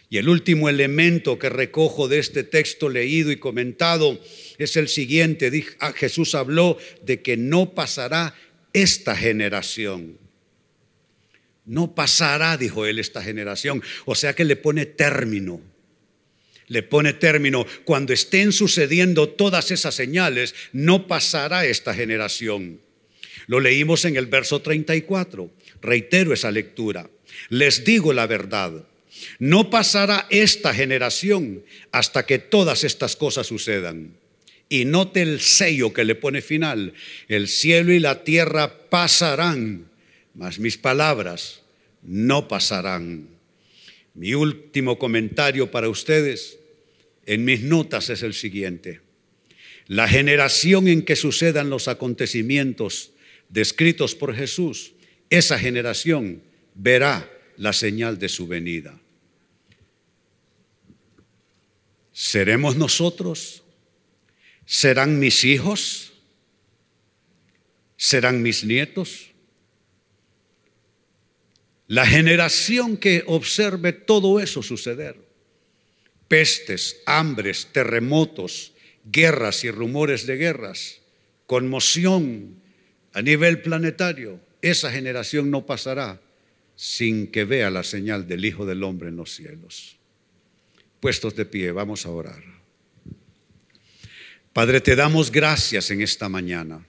Y 0.09 0.17
el 0.17 0.29
último 0.29 0.69
elemento 0.69 1.39
que 1.39 1.49
recojo 1.49 2.07
de 2.07 2.19
este 2.19 2.43
texto 2.43 2.89
leído 2.89 3.31
y 3.31 3.37
comentado 3.37 4.19
es 4.57 4.77
el 4.77 4.87
siguiente. 4.87 5.65
Ah, 5.79 5.93
Jesús 5.93 6.35
habló 6.35 6.77
de 7.03 7.21
que 7.21 7.37
no 7.37 7.73
pasará 7.73 8.35
esta 8.73 9.15
generación. 9.15 10.17
No 11.65 11.95
pasará, 11.95 12.57
dijo 12.57 12.85
él, 12.85 12.99
esta 12.99 13.23
generación. 13.23 13.81
O 14.05 14.13
sea 14.13 14.33
que 14.33 14.45
le 14.45 14.55
pone 14.55 14.85
término. 14.85 15.59
Le 16.67 16.83
pone 16.83 17.13
término. 17.13 17.65
Cuando 17.83 18.13
estén 18.13 18.51
sucediendo 18.51 19.29
todas 19.29 19.71
esas 19.71 19.95
señales, 19.95 20.53
no 20.71 21.07
pasará 21.07 21.65
esta 21.65 21.93
generación. 21.95 22.79
Lo 23.47 23.59
leímos 23.59 24.05
en 24.05 24.15
el 24.15 24.27
verso 24.27 24.61
34. 24.61 25.51
Reitero 25.81 26.33
esa 26.33 26.51
lectura. 26.51 27.09
Les 27.49 27.83
digo 27.83 28.13
la 28.13 28.27
verdad. 28.27 28.85
No 29.39 29.69
pasará 29.69 30.27
esta 30.29 30.73
generación 30.73 31.63
hasta 31.91 32.25
que 32.25 32.39
todas 32.39 32.83
estas 32.83 33.15
cosas 33.15 33.47
sucedan. 33.47 34.17
Y 34.67 34.85
note 34.85 35.21
el 35.21 35.41
sello 35.41 35.93
que 35.93 36.05
le 36.05 36.15
pone 36.15 36.41
final. 36.41 36.93
El 37.27 37.47
cielo 37.47 37.93
y 37.93 37.99
la 37.99 38.23
tierra 38.23 38.89
pasarán, 38.89 39.89
mas 40.33 40.59
mis 40.59 40.77
palabras 40.77 41.61
no 42.01 42.47
pasarán. 42.47 43.27
Mi 44.13 44.33
último 44.33 44.97
comentario 44.97 45.71
para 45.71 45.89
ustedes 45.89 46.59
en 47.25 47.45
mis 47.45 47.61
notas 47.61 48.09
es 48.09 48.23
el 48.23 48.33
siguiente. 48.33 49.01
La 49.87 50.07
generación 50.07 50.87
en 50.87 51.03
que 51.03 51.15
sucedan 51.15 51.69
los 51.69 51.87
acontecimientos 51.87 53.11
descritos 53.49 54.15
por 54.15 54.35
Jesús, 54.35 54.93
esa 55.29 55.59
generación 55.59 56.41
verá 56.73 57.29
la 57.57 57.73
señal 57.73 58.17
de 58.17 58.29
su 58.29 58.47
venida. 58.47 58.99
¿Seremos 62.17 62.77
nosotros? 62.77 63.61
¿Serán 64.65 65.19
mis 65.19 65.43
hijos? 65.43 66.13
¿Serán 67.97 68.41
mis 68.41 68.63
nietos? 68.63 69.31
La 71.87 72.05
generación 72.05 72.95
que 72.95 73.25
observe 73.27 73.91
todo 73.91 74.39
eso 74.39 74.63
suceder, 74.63 75.17
pestes, 76.29 77.01
hambres, 77.05 77.67
terremotos, 77.73 78.71
guerras 79.03 79.65
y 79.65 79.71
rumores 79.71 80.25
de 80.25 80.37
guerras, 80.37 81.01
conmoción 81.47 82.61
a 83.11 83.21
nivel 83.21 83.61
planetario, 83.61 84.39
esa 84.61 84.89
generación 84.89 85.51
no 85.51 85.65
pasará 85.65 86.21
sin 86.77 87.27
que 87.27 87.43
vea 87.43 87.69
la 87.69 87.83
señal 87.83 88.25
del 88.25 88.45
Hijo 88.45 88.65
del 88.65 88.83
Hombre 88.83 89.09
en 89.09 89.17
los 89.17 89.35
cielos. 89.35 89.97
Puestos 91.05 91.35
de 91.35 91.45
pie, 91.45 91.71
vamos 91.71 92.07
a 92.07 92.09
orar. 92.09 92.41
Padre, 94.51 94.81
te 94.81 94.95
damos 94.95 95.31
gracias 95.31 95.91
en 95.91 96.01
esta 96.01 96.29
mañana 96.29 96.83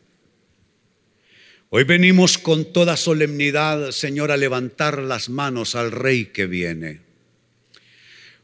Hoy 1.69 1.85
venimos 1.85 2.39
con 2.39 2.73
toda 2.73 2.97
solemnidad, 2.97 3.91
Señor, 3.91 4.31
a 4.31 4.39
levantar 4.39 5.03
las 5.03 5.29
manos 5.29 5.75
al 5.75 5.93
Rey 5.93 6.33
que 6.33 6.47
viene. 6.47 7.03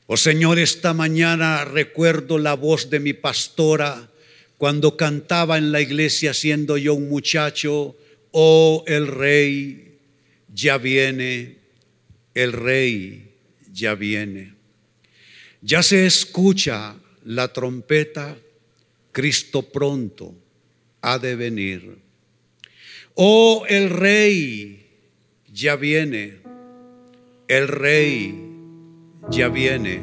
Oh 0.08 0.18
Señor, 0.18 0.58
esta 0.58 0.92
mañana 0.92 1.64
recuerdo 1.64 2.36
la 2.36 2.52
voz 2.52 2.90
de 2.90 3.00
mi 3.00 3.14
pastora 3.14 4.10
cuando 4.58 4.98
cantaba 4.98 5.56
en 5.56 5.72
la 5.72 5.80
iglesia 5.80 6.34
siendo 6.34 6.76
yo 6.76 6.92
un 6.92 7.08
muchacho, 7.08 7.96
oh 8.30 8.84
el 8.86 9.06
Rey 9.06 9.96
ya 10.52 10.76
viene, 10.76 11.56
el 12.34 12.52
Rey 12.52 13.36
ya 13.72 13.94
viene. 13.94 14.51
Ya 15.62 15.82
se 15.84 16.06
escucha 16.06 16.96
la 17.24 17.52
trompeta, 17.52 18.36
Cristo 19.12 19.62
pronto 19.62 20.34
ha 21.02 21.18
de 21.18 21.36
venir. 21.36 21.98
Oh, 23.14 23.64
el 23.68 23.90
rey 23.90 24.86
ya 25.52 25.76
viene, 25.76 26.38
el 27.46 27.68
rey 27.68 28.34
ya 29.30 29.48
viene, 29.48 30.02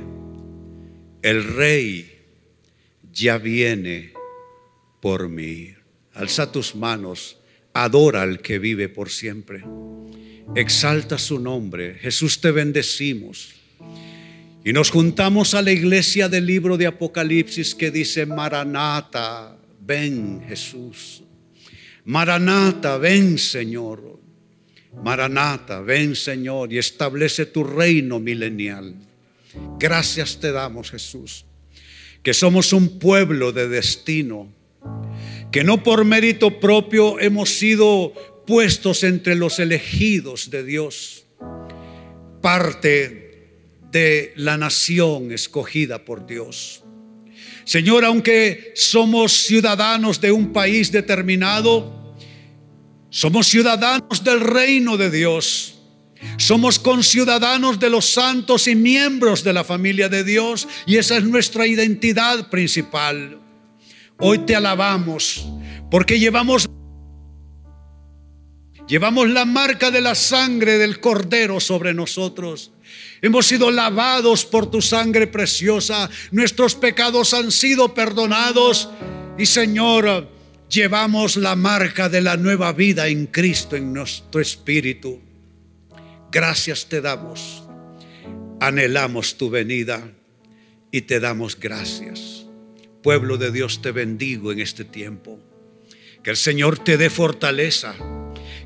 el 1.23 1.43
rey 1.43 2.21
ya 3.11 3.37
viene 3.37 4.13
por 5.01 5.27
mí. 5.27 5.73
Alza 6.13 6.53
tus 6.53 6.73
manos, 6.73 7.37
adora 7.73 8.21
al 8.21 8.41
que 8.41 8.59
vive 8.59 8.87
por 8.87 9.09
siempre. 9.09 9.63
Exalta 10.55 11.17
su 11.17 11.37
nombre. 11.37 11.95
Jesús 11.95 12.39
te 12.39 12.51
bendecimos. 12.51 13.55
Y 14.63 14.73
nos 14.73 14.91
juntamos 14.91 15.53
a 15.53 15.61
la 15.61 15.71
iglesia 15.71 16.27
del 16.27 16.45
libro 16.45 16.75
de 16.75 16.87
Apocalipsis 16.87 17.73
que 17.73 17.91
dice, 17.91 18.25
Maranata, 18.25 19.57
ven 19.79 20.43
Jesús. 20.47 21.23
Maranata, 22.03 22.97
ven 22.97 23.37
Señor. 23.37 24.19
Maranata, 25.01 25.79
ven 25.79 26.15
Señor 26.15 26.73
y 26.73 26.77
establece 26.77 27.45
tu 27.45 27.63
reino 27.63 28.19
milenial. 28.19 28.95
Gracias 29.79 30.39
te 30.39 30.51
damos 30.51 30.91
Jesús, 30.91 31.45
que 32.21 32.33
somos 32.33 32.73
un 32.73 32.99
pueblo 32.99 33.51
de 33.51 33.67
destino, 33.69 34.51
que 35.51 35.63
no 35.63 35.83
por 35.83 36.03
mérito 36.03 36.59
propio 36.59 37.19
hemos 37.19 37.49
sido 37.49 38.13
puestos 38.45 39.03
entre 39.03 39.35
los 39.35 39.59
elegidos 39.59 40.49
de 40.49 40.63
Dios, 40.63 41.25
parte 42.41 43.28
de 43.91 44.33
la 44.35 44.57
nación 44.57 45.31
escogida 45.31 46.05
por 46.05 46.25
Dios. 46.25 46.83
Señor, 47.65 48.05
aunque 48.05 48.73
somos 48.75 49.31
ciudadanos 49.45 50.19
de 50.21 50.31
un 50.31 50.51
país 50.51 50.91
determinado, 50.91 52.15
somos 53.09 53.47
ciudadanos 53.47 54.23
del 54.23 54.41
reino 54.41 54.97
de 54.97 55.09
Dios. 55.09 55.75
Somos 56.37 56.79
conciudadanos 56.79 57.79
de 57.79 57.89
los 57.89 58.05
santos 58.05 58.67
y 58.67 58.75
miembros 58.75 59.43
de 59.43 59.53
la 59.53 59.63
familia 59.63 60.09
de 60.09 60.23
Dios 60.23 60.67
y 60.85 60.97
esa 60.97 61.17
es 61.17 61.23
nuestra 61.23 61.65
identidad 61.65 62.49
principal. 62.49 63.39
Hoy 64.17 64.39
te 64.39 64.55
alabamos 64.55 65.45
porque 65.89 66.19
llevamos 66.19 66.67
llevamos 68.87 69.29
la 69.29 69.45
marca 69.45 69.91
de 69.91 70.01
la 70.01 70.15
sangre 70.15 70.77
del 70.77 70.99
cordero 70.99 71.59
sobre 71.59 71.93
nosotros. 71.93 72.71
Hemos 73.21 73.47
sido 73.47 73.71
lavados 73.71 74.45
por 74.45 74.69
tu 74.69 74.81
sangre 74.81 75.27
preciosa. 75.27 76.09
Nuestros 76.31 76.75
pecados 76.75 77.33
han 77.33 77.51
sido 77.51 77.93
perdonados. 77.93 78.89
Y 79.37 79.45
Señor, 79.45 80.29
llevamos 80.69 81.35
la 81.35 81.55
marca 81.55 82.09
de 82.09 82.21
la 82.21 82.37
nueva 82.37 82.71
vida 82.73 83.07
en 83.07 83.27
Cristo 83.27 83.75
en 83.75 83.93
nuestro 83.93 84.39
espíritu. 84.41 85.21
Gracias 86.31 86.87
te 86.87 87.01
damos. 87.01 87.63
Anhelamos 88.59 89.37
tu 89.37 89.49
venida 89.49 90.11
y 90.91 91.01
te 91.01 91.19
damos 91.19 91.59
gracias. 91.59 92.45
Pueblo 93.01 93.37
de 93.37 93.51
Dios, 93.51 93.81
te 93.81 93.91
bendigo 93.91 94.51
en 94.51 94.59
este 94.59 94.83
tiempo. 94.83 95.39
Que 96.23 96.31
el 96.31 96.37
Señor 96.37 96.79
te 96.79 96.97
dé 96.97 97.09
fortaleza 97.09 97.95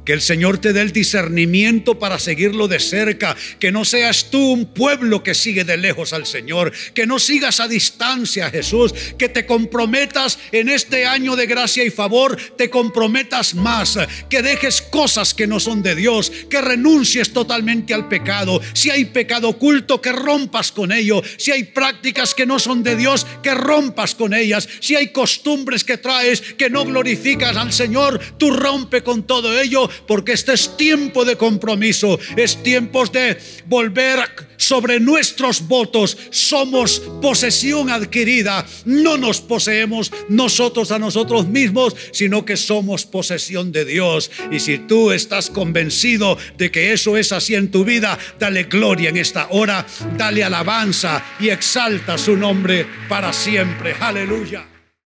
que 0.06 0.13
el 0.13 0.22
Señor 0.22 0.58
te 0.58 0.74
dé 0.74 0.82
el 0.82 0.92
discernimiento 0.92 1.98
para 1.98 2.20
seguirlo 2.20 2.68
de 2.68 2.80
cerca. 2.80 3.36
Que 3.60 3.72
no 3.72 3.86
seas 3.86 4.30
tú 4.30 4.52
un 4.52 4.66
pueblo 4.66 5.24
que 5.24 5.34
sigue 5.34 5.63
de 5.63 5.78
lejos 5.78 6.13
al 6.13 6.26
Señor. 6.26 6.74
Que 6.94 7.08
no 7.08 7.20
sigas 7.20 7.60
a 7.60 7.68
distancia, 7.68 8.50
Jesús. 8.50 8.94
Que 9.18 9.30
te 9.30 9.46
comprometas 9.46 10.39
en 10.52 10.70
este 10.70 11.06
año 11.06 11.36
de 11.36 11.46
gracia 11.46 11.84
y 11.84 11.89
favor. 11.89 12.38
Te 12.58 12.70
comprometas 12.70 13.56
más. 13.56 13.98
Que 14.30 14.42
dejes 14.42 14.82
cosas 14.82 15.34
que 15.34 15.48
no 15.48 15.60
son 15.60 15.82
de 15.82 15.96
Dios. 15.96 16.32
Que 16.50 16.62
renuncies 16.62 17.32
totalmente 17.32 17.94
al 17.94 18.08
pecado. 18.10 18.62
Si 18.74 18.89
hay 18.89 19.06
pecado 19.06 19.50
oculto, 19.50 20.02
que 20.02 20.12
rompas 20.12 20.72
con 20.72 20.92
ello. 20.92 21.22
Si 21.38 21.52
hay 21.52 21.63
prácticas 21.63 22.34
que 22.34 22.46
no 22.46 22.60
son 22.60 22.84
de 22.84 22.96
Dios, 22.96 23.26
que 23.42 23.54
rompas 23.54 24.16
con 24.16 24.34
ellas. 24.34 24.68
Si 24.80 24.96
hay 24.96 25.08
costumbres 25.08 25.84
que 25.84 25.98
traes 25.98 26.42
que 26.42 26.70
no 26.70 26.86
glorificas 26.86 27.56
al 27.56 27.72
Señor, 27.72 28.20
tú 28.38 28.52
rompe 28.52 29.02
con 29.02 29.24
todo 29.24 29.60
ello 29.60 29.89
porque 30.08 30.34
este 30.34 30.53
es 30.53 30.75
tiempo 30.77 31.25
de 31.25 31.36
compromiso, 31.36 32.19
es 32.36 32.62
tiempo 32.62 33.06
de 33.06 33.38
volver 33.65 34.19
sobre 34.58 34.99
nuestros 34.99 35.67
votos. 35.67 36.17
Somos 36.29 36.99
posesión 37.21 37.89
adquirida, 37.89 38.65
no 38.86 39.17
nos 39.17 39.41
poseemos 39.41 40.12
nosotros 40.29 40.91
a 40.91 40.99
nosotros 40.99 41.47
mismos, 41.47 41.95
sino 42.12 42.45
que 42.45 42.58
somos 42.58 43.06
posesión 43.06 43.71
de 43.71 43.86
Dios. 43.86 44.32
Y 44.51 44.60
si 44.60 44.77
tú 44.79 45.12
estás 45.12 45.49
convencido 45.49 46.38
de 46.58 46.71
que 46.71 46.93
eso 46.93 47.17
es 47.17 47.32
así 47.32 47.56
en 47.56 47.71
tu 47.71 47.84
vida, 47.84 48.17
dale 48.39 48.63
gloria 48.63 49.10
en 49.10 49.17
esta 49.17 49.47
hora, 49.51 49.86
dale 50.17 50.43
alabanza 50.43 51.23
y 51.39 51.49
exalta 51.49 52.17
su 52.17 52.38
nombre 52.38 52.86
para 53.08 53.34
siempre. 53.34 53.95
Aleluya. 53.99 54.73